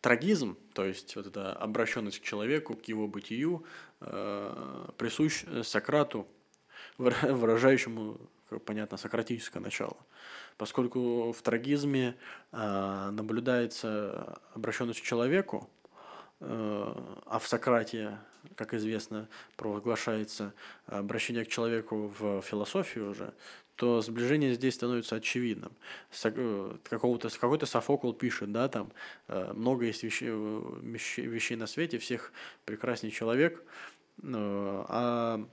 трагизм, 0.00 0.58
то 0.74 0.84
есть 0.84 1.16
вот 1.16 1.26
эта 1.26 1.52
обращенность 1.52 2.20
к 2.20 2.22
человеку, 2.22 2.74
к 2.76 2.84
его 2.84 3.06
бытию, 3.08 3.64
э, 4.00 4.88
присущ 4.96 5.44
Сократу, 5.62 6.26
выражающему, 6.98 8.18
как 8.48 8.62
понятно, 8.62 8.96
сократическое 8.96 9.60
начало. 9.60 9.96
Поскольку 10.56 11.32
в 11.32 11.42
трагизме 11.42 12.16
э, 12.52 13.10
наблюдается 13.10 14.38
обращенность 14.54 15.00
к 15.00 15.04
человеку, 15.04 15.68
э, 16.40 16.94
а 17.26 17.38
в 17.38 17.46
Сократе, 17.46 18.18
как 18.56 18.74
известно, 18.74 19.28
провозглашается 19.56 20.52
обращение 20.86 21.44
к 21.44 21.48
человеку 21.48 22.12
в 22.18 22.42
философию 22.42 23.10
уже, 23.10 23.34
то 23.76 24.00
сближение 24.00 24.54
здесь 24.54 24.74
становится 24.74 25.16
очевидным. 25.16 25.72
Э, 26.24 26.76
какого-то, 26.84 27.28
какой-то 27.30 27.66
Софокл 27.66 28.12
пишет, 28.12 28.52
да, 28.52 28.68
там 28.68 28.92
э, 29.28 29.52
много 29.54 29.86
есть 29.86 30.02
вещей, 30.02 30.30
вещей, 30.30 31.56
на 31.56 31.66
свете, 31.66 31.98
всех 31.98 32.32
прекрасней 32.64 33.10
человек, 33.10 33.62
э, 34.22 34.84
а 34.88 35.46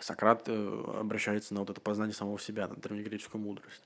Сократ 0.00 0.48
обращается 0.48 1.54
на 1.54 1.60
вот 1.60 1.70
это 1.70 1.80
познание 1.80 2.14
самого 2.14 2.38
себя, 2.38 2.68
на 2.68 2.76
древнегреческую 2.76 3.40
мудрость. 3.40 3.82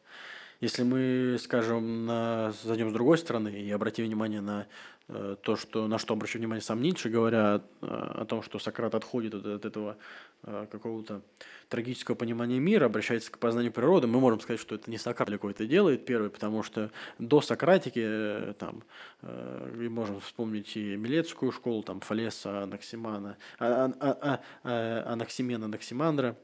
Если 0.60 0.82
мы, 0.82 1.36
скажем, 1.38 2.04
на, 2.04 2.52
зайдем 2.64 2.90
с 2.90 2.92
другой 2.92 3.16
стороны 3.16 3.48
и 3.48 3.70
обратим 3.70 4.04
внимание 4.04 4.40
на 4.40 4.66
э, 5.06 5.36
то, 5.40 5.54
что, 5.54 5.86
на 5.86 5.98
что 5.98 6.14
обращает 6.14 6.40
внимание 6.40 6.62
сам 6.62 6.82
Ницше, 6.82 7.08
говоря 7.10 7.62
э, 7.80 7.86
о 7.86 8.24
том, 8.24 8.42
что 8.42 8.58
Сократ 8.58 8.96
отходит 8.96 9.34
от, 9.34 9.46
от 9.46 9.64
этого 9.64 9.96
э, 10.42 10.66
какого-то 10.68 11.22
трагического 11.68 12.16
понимания 12.16 12.58
мира, 12.58 12.86
обращается 12.86 13.30
к 13.30 13.38
познанию 13.38 13.72
природы, 13.72 14.08
мы 14.08 14.18
можем 14.18 14.40
сказать, 14.40 14.60
что 14.60 14.74
это 14.74 14.90
не 14.90 14.98
Сократ 14.98 15.28
далеко 15.28 15.48
это 15.48 15.64
делает, 15.64 16.04
первый, 16.04 16.28
потому 16.28 16.64
что 16.64 16.90
до 17.20 17.40
Сократики, 17.40 18.02
э, 18.04 18.54
там, 18.58 18.82
э, 19.22 19.88
можем 19.88 20.18
вспомнить 20.18 20.76
и 20.76 20.96
Милецкую 20.96 21.52
школу, 21.52 21.84
там, 21.84 22.00
Фалеса, 22.00 22.64
Анаксимана, 22.64 23.36
а, 23.60 23.84
а, 23.84 23.92
а, 24.00 24.18
а, 24.22 24.40
а 24.64 25.12
Анаксимена, 25.12 25.66
Анаксимандра, 25.66 26.36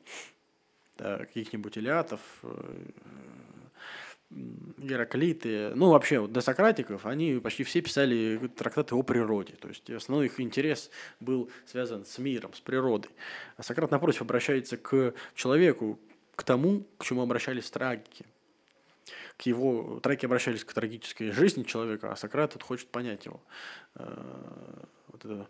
каких-нибудь 0.97 1.77
Илиатов, 1.77 2.21
э, 2.45 2.75
Гераклиты, 4.79 5.75
ну 5.75 5.91
вообще 5.91 6.19
вот 6.19 6.33
до 6.33 6.41
Сократиков, 6.41 7.07
они 7.07 7.39
почти 7.39 7.63
все 7.63 7.81
писали 7.81 8.51
трактаты 8.57 8.95
о 8.95 9.03
природе. 9.03 9.55
То 9.55 9.69
есть 9.69 9.89
основной 9.89 10.27
их 10.27 10.41
интерес 10.41 10.91
был 11.21 11.49
связан 11.67 12.05
с 12.05 12.19
миром, 12.19 12.53
с 12.53 12.61
природой. 12.61 13.11
А 13.57 13.63
Сократ, 13.63 13.91
напротив, 13.93 14.23
обращается 14.23 14.77
к 14.77 15.15
человеку, 15.35 16.01
к 16.35 16.43
тому, 16.43 16.85
к 16.99 17.05
чему 17.05 17.23
обращались 17.23 17.71
трагики. 17.71 18.27
К 19.37 19.43
его, 19.43 20.01
траки 20.01 20.27
обращались 20.27 20.65
к 20.65 20.73
трагической 20.73 21.31
жизни 21.31 21.63
человека, 21.63 22.13
а 22.13 22.17
Сократ 22.17 22.53
тут 22.53 22.63
хочет 22.63 22.89
понять 22.89 23.27
его. 23.27 23.41
Э, 23.95 24.85
вот 25.09 25.25
это 25.25 25.49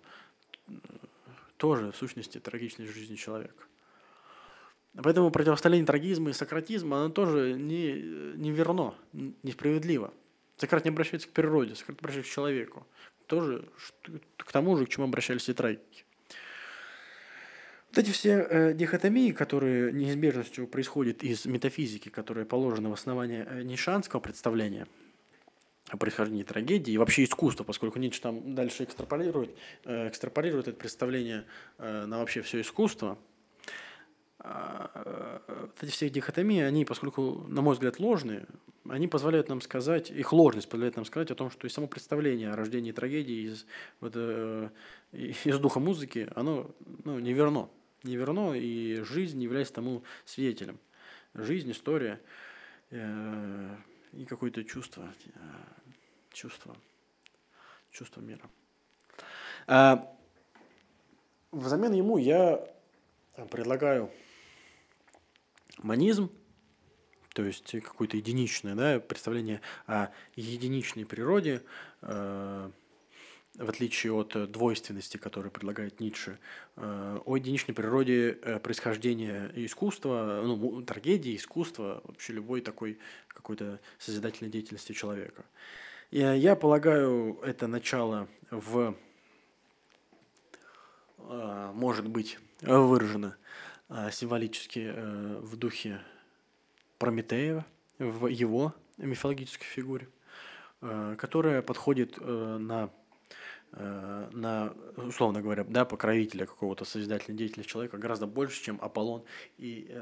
тоже, 1.57 1.93
в 1.93 1.97
сущности, 1.97 2.39
трагичной 2.39 2.87
жизни 2.87 3.17
человека. 3.17 3.65
Поэтому 5.03 5.31
противостояние 5.31 5.85
трагизма 5.85 6.31
и 6.31 6.33
сократизма, 6.33 6.99
оно 6.99 7.09
тоже 7.09 7.55
не, 7.55 7.95
не 8.37 8.53
верно, 8.53 8.95
несправедливо. 9.43 10.13
Сократ 10.57 10.85
не 10.85 10.91
обращается 10.91 11.27
к 11.29 11.33
природе, 11.33 11.75
Сократ 11.75 11.99
обращается 11.99 12.31
к 12.31 12.35
человеку. 12.35 12.87
Тоже 13.27 13.65
к 14.37 14.53
тому 14.53 14.77
же, 14.77 14.87
к 14.87 14.89
чему 14.89 15.07
обращались 15.07 15.49
и 15.49 15.53
трагики. 15.53 16.05
Вот 17.91 17.99
эти 17.99 18.11
все 18.11 18.47
э, 18.49 18.75
дихотомии, 18.75 19.33
которые 19.33 19.93
неизбежностью 19.93 20.67
происходят 20.67 21.23
из 21.23 21.45
метафизики, 21.47 22.09
которые 22.09 22.45
положены 22.45 22.89
в 22.89 22.93
основании 22.93 23.45
э, 23.47 23.63
нишанского 23.63 24.21
представления 24.21 24.87
о 25.89 25.97
происхождении 25.97 26.45
трагедии 26.45 26.93
и 26.93 26.99
вообще 26.99 27.25
искусства, 27.25 27.63
поскольку 27.65 27.99
Ницше 27.99 28.21
там 28.21 28.55
дальше 28.55 28.85
экстраполирует, 28.85 29.57
э, 29.85 30.09
экстраполирует 30.09 30.69
это 30.69 30.77
представление 30.77 31.45
э, 31.79 32.07
на 32.07 32.19
вообще 32.19 32.43
все 32.43 32.61
искусство– 32.61 33.19
вот 34.45 35.83
эти 35.83 35.91
все 35.91 36.11
дихотомии, 36.11 36.61
они, 36.61 36.85
поскольку, 36.85 37.45
на 37.49 37.63
мой 37.63 37.75
взгляд, 37.75 37.99
ложные, 37.99 38.47
они 38.89 39.09
позволяют 39.09 39.49
нам 39.49 39.63
сказать, 39.63 40.11
их 40.11 40.33
ложность 40.33 40.69
позволяет 40.69 40.97
нам 40.97 41.07
сказать 41.07 41.31
о 41.31 41.35
том, 41.35 41.51
что 41.51 41.67
и 41.67 41.71
само 41.71 41.87
представление 41.87 42.51
о 42.51 42.57
рождении 42.57 42.93
трагедии 42.93 43.47
из, 43.47 43.67
вот, 44.01 44.13
э, 44.15 44.69
из 45.13 45.59
духа 45.59 45.81
музыки, 45.81 46.29
оно 46.35 46.71
ну, 47.05 47.19
неверно. 47.19 47.69
Неверно, 48.03 48.53
и 48.53 49.01
жизнь 49.01 49.43
является 49.43 49.73
тому 49.73 50.03
свидетелем. 50.27 50.79
Жизнь, 51.33 51.71
история 51.71 52.21
э, 52.91 53.77
и 54.13 54.27
какое-то 54.27 54.63
чувство, 54.63 55.11
э, 55.35 55.39
чувство, 56.35 56.77
чувство 57.91 58.21
мира. 58.21 58.43
А, 59.67 60.15
взамен 61.51 61.95
ему 61.95 62.19
я 62.19 62.63
предлагаю 63.51 64.11
Манизм, 65.79 66.31
то 67.35 67.43
есть 67.43 67.73
какое-то 67.83 68.17
единичное 68.17 68.75
да, 68.75 69.01
представление 69.01 69.61
о 69.87 70.09
единичной 70.37 71.05
природе, 71.05 71.63
э, 72.03 72.71
в 73.57 73.69
отличие 73.69 74.13
от 74.13 74.51
двойственности, 74.51 75.17
которую 75.17 75.53
предлагает 75.53 76.01
Ницше, 76.01 76.41
о 76.77 77.37
единичной 77.37 77.73
природе 77.73 78.33
происхождения 78.65 79.49
искусства, 79.55 80.43
ну, 80.45 80.83
трагедии, 80.83 81.37
искусства, 81.37 82.01
вообще 82.03 82.33
любой 82.33 82.63
такой 82.63 82.99
какой-то 83.29 83.79
созидательной 83.99 84.51
деятельности 84.51 84.93
человека. 84.93 85.45
И 86.11 86.19
я 86.19 86.57
полагаю, 86.57 87.39
это 87.45 87.69
начало 87.69 88.29
в, 88.51 88.97
может 91.19 92.09
быть, 92.09 92.39
выражено 92.61 93.37
символически 93.89 94.93
в 95.41 95.57
духе 95.57 96.01
Прометеева, 96.99 97.67
в 97.99 98.27
его 98.29 98.75
мифологической 98.99 99.67
фигуре, 99.67 100.09
э, 100.81 101.17
которая 101.19 101.63
подходит 101.63 102.17
э, 102.21 102.57
на 102.59 102.91
э, 103.73 104.29
на, 104.33 104.73
условно 104.97 105.43
говоря, 105.43 105.65
да, 105.65 105.85
покровителя 105.85 106.47
какого-то 106.47 106.85
созидательной 106.85 107.37
деятельности 107.37 107.71
человека 107.71 107.99
гораздо 107.99 108.27
больше, 108.27 108.63
чем 108.63 108.79
Аполлон 108.81 109.25
и 109.59 109.93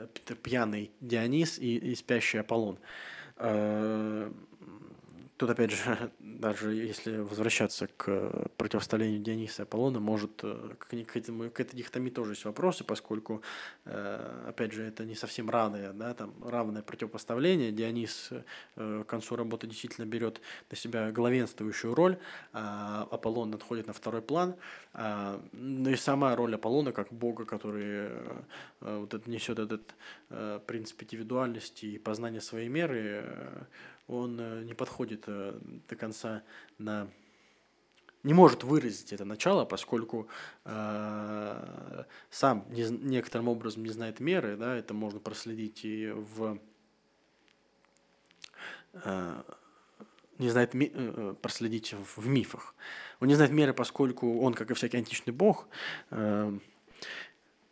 пьяный 0.42 0.90
Дионис 1.00 1.58
и, 1.58 1.76
и 1.78 1.94
спящий 1.94 2.38
Аполлон. 2.38 2.78
Тут, 5.42 5.50
опять 5.50 5.72
же, 5.72 6.12
даже 6.20 6.72
если 6.72 7.16
возвращаться 7.16 7.88
к 7.88 8.30
противостоянию 8.56 9.18
Диониса 9.18 9.62
и 9.62 9.64
Аполлона, 9.64 9.98
может, 9.98 10.38
э, 10.44 10.74
к, 10.78 10.86
к, 10.86 11.16
этому, 11.16 11.50
к 11.50 11.58
этой 11.58 11.74
дихотомии 11.74 12.10
тоже 12.10 12.34
есть 12.34 12.44
вопросы, 12.44 12.84
поскольку, 12.84 13.42
э, 13.84 14.44
опять 14.46 14.70
же, 14.70 14.84
это 14.84 15.04
не 15.04 15.16
совсем 15.16 15.50
равное, 15.50 15.92
да, 15.94 16.14
там, 16.14 16.32
равное 16.44 16.82
противопоставление. 16.82 17.72
Дионис 17.72 18.30
э, 18.76 19.02
к 19.04 19.10
концу 19.10 19.34
работы 19.34 19.66
действительно 19.66 20.06
берет 20.06 20.40
на 20.70 20.76
себя 20.76 21.10
главенствующую 21.10 21.92
роль, 21.92 22.18
а 22.52 23.08
Аполлон 23.10 23.52
отходит 23.52 23.88
на 23.88 23.94
второй 23.94 24.22
план. 24.22 24.54
А, 24.94 25.42
ну 25.50 25.90
и 25.90 25.96
сама 25.96 26.36
роль 26.36 26.54
Аполлона 26.54 26.92
как 26.92 27.12
бога, 27.12 27.46
который 27.46 28.10
вот 28.80 29.12
это, 29.12 29.28
несет 29.28 29.58
этот 29.58 29.92
принцип 30.66 31.02
индивидуальности 31.02 31.86
и 31.86 31.98
познания 31.98 32.40
своей 32.40 32.68
меры, 32.68 33.24
он 34.06 34.38
э, 34.40 34.64
не 34.64 34.74
подходит 34.74 35.24
э, 35.26 35.58
до 35.88 35.96
конца 35.96 36.42
на 36.78 37.08
не 38.22 38.34
может 38.34 38.62
выразить 38.62 39.12
это 39.12 39.24
начало, 39.24 39.64
поскольку 39.64 40.28
э, 40.64 42.04
сам 42.30 42.66
не, 42.70 42.88
некоторым 42.88 43.48
образом 43.48 43.82
не 43.82 43.90
знает 43.90 44.20
меры, 44.20 44.56
да, 44.56 44.76
это 44.76 44.94
можно 44.94 45.18
проследить 45.18 45.84
и 45.84 46.10
в 46.10 46.58
э, 48.92 49.42
не 50.38 50.50
знает 50.50 50.74
ми, 50.74 50.90
э, 50.94 51.34
проследить 51.40 51.94
в, 51.94 52.20
в 52.20 52.28
мифах. 52.28 52.74
Он 53.20 53.28
не 53.28 53.34
знает 53.34 53.52
меры, 53.52 53.74
поскольку 53.74 54.40
он, 54.40 54.54
как 54.54 54.70
и 54.70 54.74
всякий 54.74 54.98
античный 54.98 55.32
бог, 55.32 55.66
э, 56.10 56.58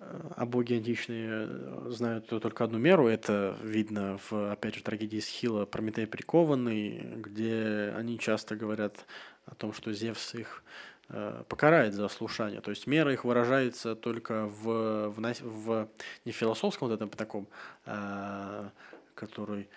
а 0.01 0.47
боги 0.47 0.75
античные 0.75 1.29
э, 1.49 1.87
знают 1.91 2.27
только 2.27 2.65
одну 2.65 2.79
меру. 2.79 3.07
Это 3.07 3.57
видно 3.63 4.19
в, 4.31 4.53
опять 4.53 4.77
же, 4.77 4.83
трагедии 4.83 5.21
Схила 5.21 5.67
«Прометей 5.67 6.07
прикованный», 6.07 7.17
где 7.17 7.93
они 7.97 8.19
часто 8.19 8.57
говорят 8.57 9.05
о 9.45 9.55
том, 9.55 9.73
что 9.75 9.93
Зевс 9.93 10.35
их 10.35 10.63
э, 11.11 11.45
покарает 11.49 11.93
за 11.93 12.09
слушание. 12.09 12.61
То 12.63 12.71
есть 12.71 12.87
мера 12.87 13.13
их 13.13 13.25
выражается 13.25 13.95
только 13.95 14.47
в, 14.47 15.11
в, 15.11 15.41
в 15.43 15.89
не 16.25 16.33
философском 16.33 16.89
вот 16.89 16.95
этом 16.95 17.11
таком, 17.11 17.47
а, 17.85 18.71
который 19.15 19.69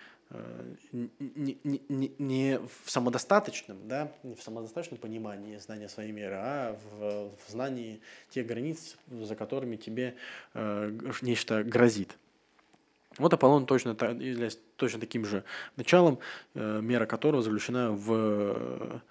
не, 0.92 1.58
не, 1.64 1.82
не, 1.88 2.12
не 2.18 2.58
в 2.84 2.90
самодостаточном, 2.90 3.88
да, 3.88 4.12
не 4.22 4.34
в 4.34 4.42
самодостаточном 4.42 4.98
понимании 4.98 5.56
знания 5.58 5.88
своей 5.88 6.12
меры, 6.12 6.36
а 6.36 6.78
в, 6.92 7.30
в 7.46 7.50
знании 7.50 8.00
тех 8.30 8.46
границ, 8.46 8.96
за 9.08 9.36
которыми 9.36 9.76
тебе 9.76 10.16
э, 10.54 10.98
нечто 11.22 11.62
грозит. 11.64 12.16
Вот 13.18 13.32
Аполлон 13.32 13.66
точно 13.66 13.90
является 13.90 14.58
точно 14.76 15.00
таким 15.00 15.24
же 15.24 15.44
началом, 15.76 16.18
э, 16.54 16.80
мера 16.80 17.06
которого 17.06 17.42
заключена 17.42 17.92
в 17.92 19.02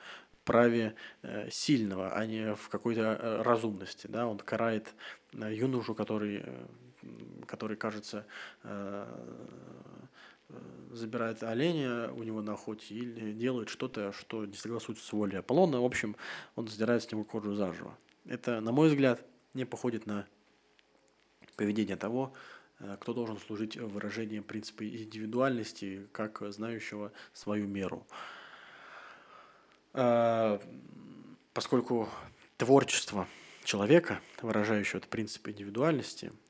праве 0.43 0.95
э, 1.21 1.49
сильного, 1.49 2.13
а 2.13 2.25
не 2.25 2.53
в 2.55 2.69
какой-то 2.69 3.01
э, 3.01 3.41
разумности. 3.43 4.07
Да? 4.07 4.27
Он 4.27 4.37
карает 4.37 4.93
э, 5.33 5.53
юношу, 5.53 5.95
который, 5.95 6.41
э, 6.43 6.65
который 7.45 7.77
кажется 7.77 8.25
э, 8.63 9.05
Э, 9.73 10.32
забирает 10.91 11.43
оленя 11.43 12.11
у 12.13 12.23
него 12.23 12.41
на 12.41 12.53
охоте 12.53 12.95
или 12.95 13.33
делает 13.33 13.69
что-то, 13.69 14.11
что 14.11 14.45
не 14.45 14.53
согласуется 14.53 15.05
с 15.05 15.11
волей 15.11 15.37
Аполлона. 15.37 15.81
В 15.81 15.85
общем, 15.85 16.15
он 16.55 16.67
сдирает 16.67 17.03
с 17.03 17.11
него 17.11 17.23
кожу 17.23 17.55
заживо. 17.55 17.97
Это, 18.25 18.61
на 18.61 18.71
мой 18.71 18.89
взгляд, 18.89 19.25
не 19.53 19.65
походит 19.65 20.05
на 20.05 20.27
поведение 21.57 21.95
того, 21.95 22.33
э, 22.79 22.97
кто 22.99 23.13
должен 23.13 23.37
служить 23.37 23.75
выражением 23.77 24.43
принципа 24.43 24.87
индивидуальности, 24.87 26.07
как 26.11 26.41
знающего 26.51 27.11
свою 27.33 27.67
меру. 27.67 28.05
Э, 29.93 30.59
поскольку 31.53 32.09
творчество 32.57 33.27
человека, 33.63 34.21
выражающего 34.41 34.99
этот 34.99 35.09
принцип 35.09 35.47
индивидуальности– 35.47 36.31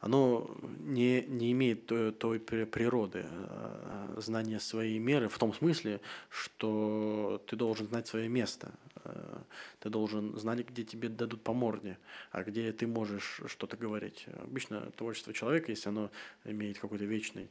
оно 0.00 0.50
не, 0.78 1.22
не 1.22 1.52
имеет 1.52 1.86
той, 1.86 2.12
той 2.12 2.38
природы 2.40 3.26
а, 3.26 4.14
знания 4.18 4.58
своей 4.60 4.98
меры 4.98 5.28
в 5.28 5.38
том 5.38 5.52
смысле, 5.52 6.00
что 6.30 7.42
ты 7.46 7.56
должен 7.56 7.86
знать 7.88 8.06
свое 8.06 8.28
место, 8.28 8.72
а, 8.96 9.42
ты 9.78 9.90
должен 9.90 10.38
знать, 10.38 10.66
где 10.66 10.84
тебе 10.84 11.08
дадут 11.08 11.42
по 11.42 11.52
морде, 11.52 11.98
а 12.30 12.42
где 12.42 12.72
ты 12.72 12.86
можешь 12.86 13.42
что-то 13.46 13.76
говорить. 13.76 14.26
Обычно 14.42 14.90
творчество 14.92 15.32
человека, 15.32 15.70
если 15.70 15.88
оно 15.88 16.10
имеет 16.44 16.78
какой-то 16.78 17.04
вечный 17.04 17.50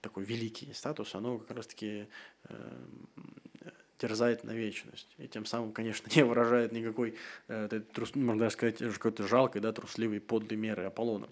такой 0.00 0.24
великий 0.24 0.72
статус, 0.72 1.14
оно 1.14 1.38
как 1.38 1.56
раз-таки 1.56 2.06
э, 2.44 2.86
терзает 3.98 4.44
на 4.44 4.52
вечность. 4.52 5.08
И 5.18 5.26
тем 5.28 5.44
самым, 5.44 5.72
конечно, 5.72 6.08
не 6.14 6.24
выражает 6.24 6.72
никакой, 6.72 7.16
э, 7.48 7.80
трус, 7.92 8.14
можно 8.14 8.40
даже 8.40 8.52
сказать, 8.52 8.78
какой-то 8.78 9.26
жалкой, 9.26 9.60
да, 9.60 9.72
трусливой, 9.72 10.20
подлой 10.20 10.56
меры 10.56 10.84
Аполлона. 10.84 11.28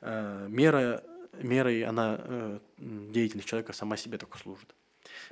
Э, 0.00 0.46
мера, 0.48 1.02
мерой 1.42 1.82
она, 1.84 2.18
э, 2.18 2.58
деятельность 2.78 3.48
человека 3.48 3.72
сама 3.72 3.96
себе 3.96 4.18
только 4.18 4.38
служит. 4.38 4.74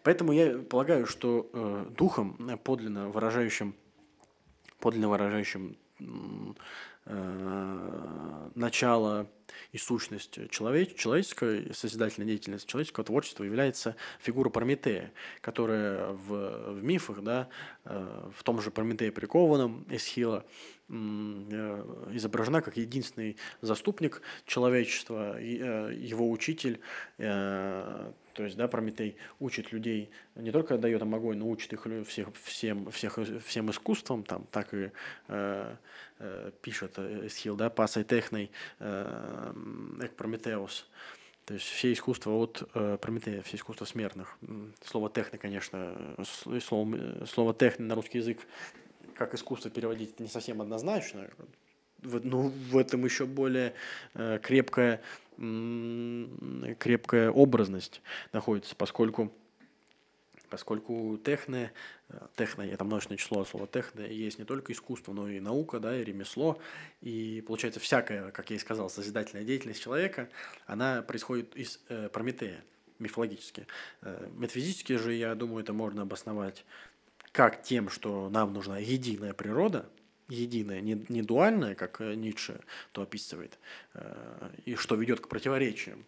Поэтому 0.02 0.32
я 0.32 0.58
полагаю, 0.58 1.06
что 1.06 1.50
э, 1.52 1.86
духом, 1.96 2.36
э, 2.48 2.56
подлинно 2.56 3.08
выражающим, 3.08 3.74
подлинно 4.78 5.08
выражающим 5.08 5.76
начало 8.54 9.28
и 9.72 9.78
сущность 9.78 10.50
человеч, 10.50 10.94
человеческой 10.94 11.74
созидательной 11.74 12.26
деятельности, 12.26 12.68
человеческого 12.70 13.04
творчества 13.04 13.44
является 13.44 13.96
фигура 14.20 14.48
Прометея, 14.48 15.12
которая 15.40 16.12
в, 16.12 16.74
в 16.74 16.82
мифах, 16.82 17.22
да, 17.22 17.48
э, 17.84 18.30
в 18.36 18.42
том 18.42 18.60
же 18.60 18.70
Прометее 18.70 19.12
прикованном 19.12 19.84
Эсхила, 19.90 20.44
э, 20.88 20.92
изображена 22.12 22.62
как 22.62 22.76
единственный 22.76 23.36
заступник 23.60 24.22
человечества, 24.46 25.38
э, 25.38 25.94
его 25.94 26.30
учитель, 26.30 26.80
то 28.34 28.42
есть, 28.42 28.56
да, 28.56 28.66
Прометей 28.66 29.16
учит 29.38 29.72
людей, 29.72 30.10
не 30.34 30.50
только 30.50 30.76
дает 30.76 31.00
им 31.02 31.14
огонь, 31.14 31.38
но 31.38 31.48
учит 31.48 31.72
их 31.72 31.86
всех, 32.06 32.28
всем, 32.42 32.90
всех, 32.90 33.18
всем 33.44 33.70
искусствам, 33.70 34.24
там, 34.24 34.44
так 34.50 34.74
и 34.74 34.90
э, 35.28 35.76
э, 36.13 36.13
пишет 36.62 36.98
Эсхил, 36.98 37.56
да, 37.56 37.70
пасой 37.70 38.04
техной, 38.04 38.50
э, 38.78 39.52
эк 40.02 40.14
Прометеус. 40.14 40.86
То 41.44 41.54
есть 41.54 41.66
все 41.66 41.92
искусства 41.92 42.32
от 42.32 42.68
э, 42.74 42.98
Прометея, 43.00 43.42
все 43.42 43.56
искусства 43.56 43.84
смертных. 43.84 44.38
Слово 44.82 45.10
техно, 45.10 45.38
конечно, 45.38 45.96
слово, 46.60 47.26
слово 47.26 47.54
техно 47.54 47.86
на 47.86 47.94
русский 47.94 48.18
язык 48.18 48.38
как 49.14 49.34
искусство 49.34 49.70
переводить 49.70 50.14
это 50.14 50.22
не 50.22 50.28
совсем 50.28 50.60
однозначно. 50.60 51.28
В, 52.02 52.24
ну, 52.24 52.48
в 52.48 52.76
этом 52.76 53.04
еще 53.04 53.24
более 53.24 53.74
э, 54.14 54.38
крепкая 54.42 55.00
крепкая 56.78 57.30
образность 57.32 58.00
находится, 58.32 58.76
поскольку 58.76 59.32
поскольку 60.54 61.18
техно, 61.18 61.72
техно, 62.36 62.62
это 62.62 62.84
множественное 62.84 63.18
число 63.18 63.44
слова 63.44 63.66
техно, 63.66 64.02
есть 64.02 64.38
не 64.38 64.44
только 64.44 64.72
искусство, 64.72 65.12
но 65.12 65.28
и 65.28 65.40
наука, 65.40 65.80
да, 65.80 65.98
и 65.98 66.04
ремесло, 66.04 66.60
и 67.00 67.42
получается 67.46 67.80
всякая, 67.80 68.30
как 68.30 68.50
я 68.50 68.56
и 68.56 68.58
сказал, 68.60 68.88
созидательная 68.88 69.44
деятельность 69.44 69.82
человека, 69.82 70.28
она 70.66 71.02
происходит 71.02 71.56
из 71.56 71.80
э, 71.88 72.08
Прометея, 72.08 72.64
мифологически. 73.00 73.66
Э, 74.02 74.28
метафизически 74.36 74.92
же, 74.92 75.12
я 75.14 75.34
думаю, 75.34 75.64
это 75.64 75.72
можно 75.72 76.02
обосновать 76.02 76.64
как 77.32 77.62
тем, 77.62 77.88
что 77.88 78.28
нам 78.30 78.52
нужна 78.52 78.78
единая 78.78 79.32
природа– 79.32 79.90
единое, 80.28 80.80
не, 80.80 81.04
не 81.08 81.22
дуальное, 81.22 81.74
как 81.74 82.00
э, 82.00 82.14
Ницше 82.14 82.60
то 82.92 83.02
описывает, 83.02 83.58
э, 83.94 84.50
и 84.64 84.74
что 84.76 84.94
ведет 84.94 85.20
к 85.20 85.28
противоречиям, 85.28 86.04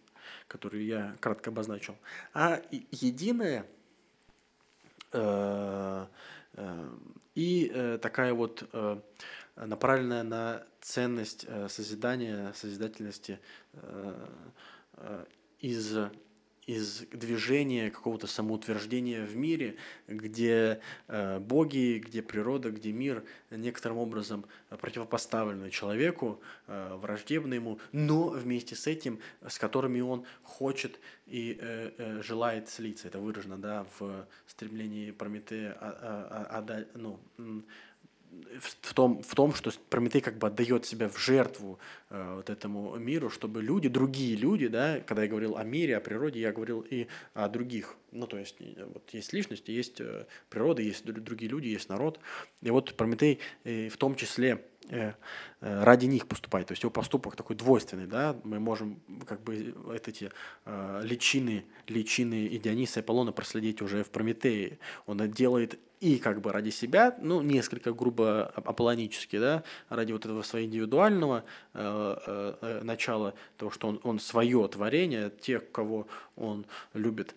которые 0.47 0.87
я 0.87 1.15
кратко 1.19 1.49
обозначил, 1.49 1.97
а 2.33 2.61
единое, 2.91 3.65
и 7.37 7.99
такая 8.01 8.33
вот 8.33 8.67
направленная 9.55 10.23
на 10.23 10.63
ценность 10.81 11.45
созидания, 11.69 12.51
созидательности 12.55 13.39
из 15.59 15.95
из 16.67 17.05
движения, 17.13 17.89
какого-то 17.89 18.27
самоутверждения 18.27 19.25
в 19.25 19.35
мире, 19.37 19.77
где 20.07 20.81
э, 21.07 21.39
боги, 21.39 22.03
где 22.05 22.21
природа, 22.21 22.71
где 22.71 22.91
мир 22.91 23.23
некоторым 23.49 23.97
образом 23.97 24.45
противопоставлены 24.69 25.71
человеку, 25.71 26.41
э, 26.67 26.95
враждебны 26.95 27.53
ему, 27.53 27.79
но 27.93 28.27
вместе 28.27 28.75
с 28.75 28.85
этим, 28.85 29.19
с 29.47 29.57
которыми 29.57 30.01
он 30.01 30.25
хочет 30.43 30.99
и 31.25 31.57
э, 31.59 31.91
э, 31.97 32.21
желает 32.21 32.67
слиться. 32.67 33.07
Это 33.07 33.19
выражено 33.19 33.57
да, 33.57 33.85
в 33.97 34.27
стремлении 34.45 35.11
Прометея 35.11 35.77
а, 35.79 36.57
а, 36.59 36.65
а, 36.67 36.85
ну, 36.95 37.19
в 38.59 38.93
том, 38.93 39.21
в 39.21 39.35
том, 39.35 39.53
что 39.53 39.71
Прометей 39.89 40.21
как 40.21 40.37
бы 40.37 40.47
отдает 40.47 40.85
себя 40.85 41.09
в 41.09 41.17
жертву 41.17 41.79
э, 42.09 42.35
вот 42.37 42.49
этому 42.49 42.95
миру, 42.97 43.29
чтобы 43.29 43.61
люди, 43.61 43.87
другие 43.87 44.35
люди, 44.35 44.67
да, 44.67 44.99
когда 45.01 45.23
я 45.23 45.29
говорил 45.29 45.57
о 45.57 45.63
мире, 45.63 45.97
о 45.97 46.01
природе, 46.01 46.39
я 46.39 46.51
говорил 46.51 46.85
и 46.89 47.07
о 47.33 47.47
других. 47.49 47.95
Ну, 48.11 48.27
то 48.27 48.37
есть, 48.37 48.55
вот 48.59 49.09
есть 49.11 49.33
личности, 49.33 49.71
есть 49.71 50.01
э, 50.01 50.25
природа, 50.49 50.81
есть 50.81 51.05
другие 51.05 51.51
люди, 51.51 51.67
есть 51.67 51.89
народ. 51.89 52.19
И 52.61 52.71
вот 52.71 52.95
Прометей 52.95 53.39
э, 53.63 53.89
в 53.89 53.97
том 53.97 54.15
числе 54.15 54.49
э, 54.49 54.57
э, 54.57 54.76
ради 55.59 56.05
них 56.05 56.27
поступает. 56.27 56.67
То 56.67 56.73
есть 56.73 56.83
его 56.83 56.91
поступок 56.91 57.35
такой 57.35 57.55
двойственный, 57.55 58.07
да, 58.07 58.35
мы 58.43 58.59
можем 58.59 58.99
как 59.25 59.41
бы 59.41 59.73
эти 59.93 60.31
э, 60.65 61.01
личины, 61.03 61.65
личины 61.87 62.45
и 62.45 62.57
Диониса 62.57 62.99
и 62.99 63.03
Аполлона 63.03 63.31
проследить 63.31 63.81
уже 63.81 64.03
в 64.03 64.09
Прометее. 64.09 64.79
Он 65.05 65.29
делает 65.31 65.79
и 65.99 66.19
как 66.19 66.41
бы 66.41 66.51
ради 66.51 66.69
себя, 66.69 67.17
ну, 67.21 67.41
несколько 67.41 67.91
грубо 67.91 68.45
аполлонически, 68.55 69.39
да, 69.39 69.63
ради 69.89 70.11
вот 70.11 70.25
этого 70.25 70.43
своего 70.43 70.67
индивидуального 70.67 71.43
э, 71.73 72.15
э, 72.27 72.53
э 72.61 72.83
начала, 72.83 73.33
того, 73.57 73.71
что 73.71 73.87
он, 73.87 73.99
он 74.03 74.19
свое 74.19 74.67
творение, 74.67 75.31
тех, 75.41 75.71
кого 75.71 76.07
он 76.35 76.65
любит 76.93 77.35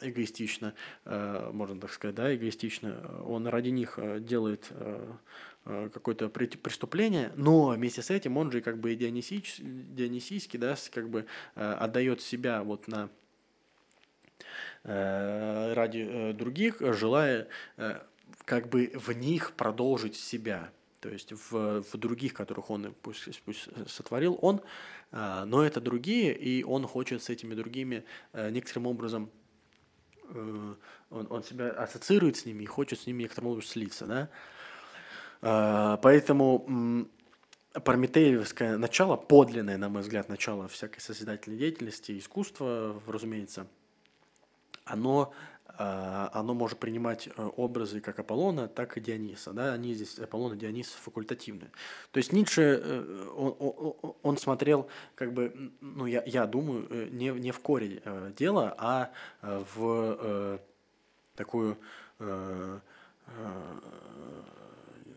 эгоистично, 0.00 0.74
э, 1.04 1.50
можно 1.52 1.80
так 1.80 1.92
сказать, 1.92 2.16
да, 2.16 2.34
эгоистично, 2.34 3.22
он 3.26 3.46
ради 3.46 3.70
них 3.70 3.98
э, 3.98 4.20
делает 4.20 4.66
э, 4.70 5.14
э, 5.55 5.55
какое-то 5.92 6.28
преступление, 6.28 7.32
но 7.36 7.68
вместе 7.68 8.00
с 8.00 8.10
этим 8.10 8.36
он 8.36 8.52
же 8.52 8.60
как 8.60 8.78
бы 8.78 8.94
дионисич, 8.94 9.56
дионисийский, 9.58 10.58
да, 10.58 10.76
как 10.92 11.10
бы 11.10 11.26
э, 11.56 11.72
отдает 11.72 12.20
себя 12.20 12.62
вот 12.62 12.88
на 12.88 13.10
Э, 14.88 15.72
ради 15.74 16.06
э, 16.08 16.32
других, 16.32 16.76
желая 16.80 17.48
э, 17.76 18.00
как 18.44 18.68
бы 18.68 18.92
в 18.94 19.10
них 19.10 19.52
продолжить 19.54 20.14
себя. 20.14 20.70
То 21.00 21.08
есть 21.08 21.32
в, 21.32 21.82
в 21.82 21.96
других, 21.96 22.34
которых 22.34 22.70
он 22.70 22.94
пусть, 23.02 23.42
пусть 23.42 23.68
сотворил, 23.88 24.38
он, 24.40 24.60
но 25.12 25.62
это 25.62 25.80
другие, 25.80 26.36
и 26.36 26.64
он 26.64 26.86
хочет 26.86 27.22
с 27.22 27.30
этими 27.30 27.54
другими 27.54 28.04
некоторым 28.32 28.88
образом 28.88 29.30
он, 30.32 30.76
он 31.10 31.44
себя 31.44 31.70
ассоциирует 31.70 32.38
с 32.38 32.44
ними 32.44 32.64
и 32.64 32.66
хочет 32.66 32.98
с 32.98 33.06
ними 33.06 33.22
некоторым 33.22 33.50
образом 33.50 33.70
слиться. 33.70 34.06
Да? 34.06 34.30
Поэтому 36.02 37.08
Прометеевское 37.84 38.76
начало, 38.78 39.16
подлинное, 39.16 39.76
на 39.76 39.88
мой 39.88 40.02
взгляд, 40.02 40.28
начало 40.28 40.66
всякой 40.68 41.00
созидательной 41.00 41.58
деятельности, 41.58 42.18
искусства, 42.18 43.00
разумеется– 43.06 43.66
оно, 44.86 45.32
а, 45.66 46.30
оно 46.32 46.54
может 46.54 46.78
принимать 46.78 47.28
э, 47.28 47.50
образы 47.56 48.00
как 48.00 48.18
Аполлона, 48.18 48.68
так 48.68 48.96
и 48.96 49.00
Диониса. 49.00 49.52
Да? 49.52 49.72
Они 49.74 49.92
здесь, 49.94 50.18
Аполлон 50.18 50.54
и 50.54 50.56
Дионис, 50.56 50.88
факультативные. 50.88 51.70
То 52.12 52.18
есть 52.18 52.32
Ницше, 52.32 52.80
э, 52.82 53.28
он, 53.36 54.14
он, 54.22 54.38
смотрел, 54.38 54.88
как 55.16 55.32
бы, 55.32 55.72
ну, 55.80 56.06
я, 56.06 56.22
я 56.24 56.46
думаю, 56.46 56.86
э, 56.88 57.08
не, 57.10 57.30
не 57.30 57.50
в 57.50 57.60
корень 57.60 58.00
дела, 58.38 58.74
а 58.78 59.10
в 59.42 60.60
такую 61.34 61.76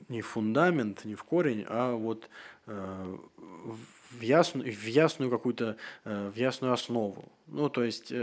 не 0.10 0.22
в 0.22 0.28
фундамент, 0.28 1.06
не 1.06 1.16
в 1.16 1.24
корень, 1.24 1.66
а 1.68 1.94
вот 1.94 2.30
в 2.66 4.22
ясную, 4.22 4.72
в 4.72 4.86
ясную 4.86 5.32
какую-то, 5.32 5.78
в 6.04 6.36
ясную 6.36 6.74
основу. 6.74 7.32
Ну, 7.48 7.70
то 7.70 7.84
есть 7.84 8.14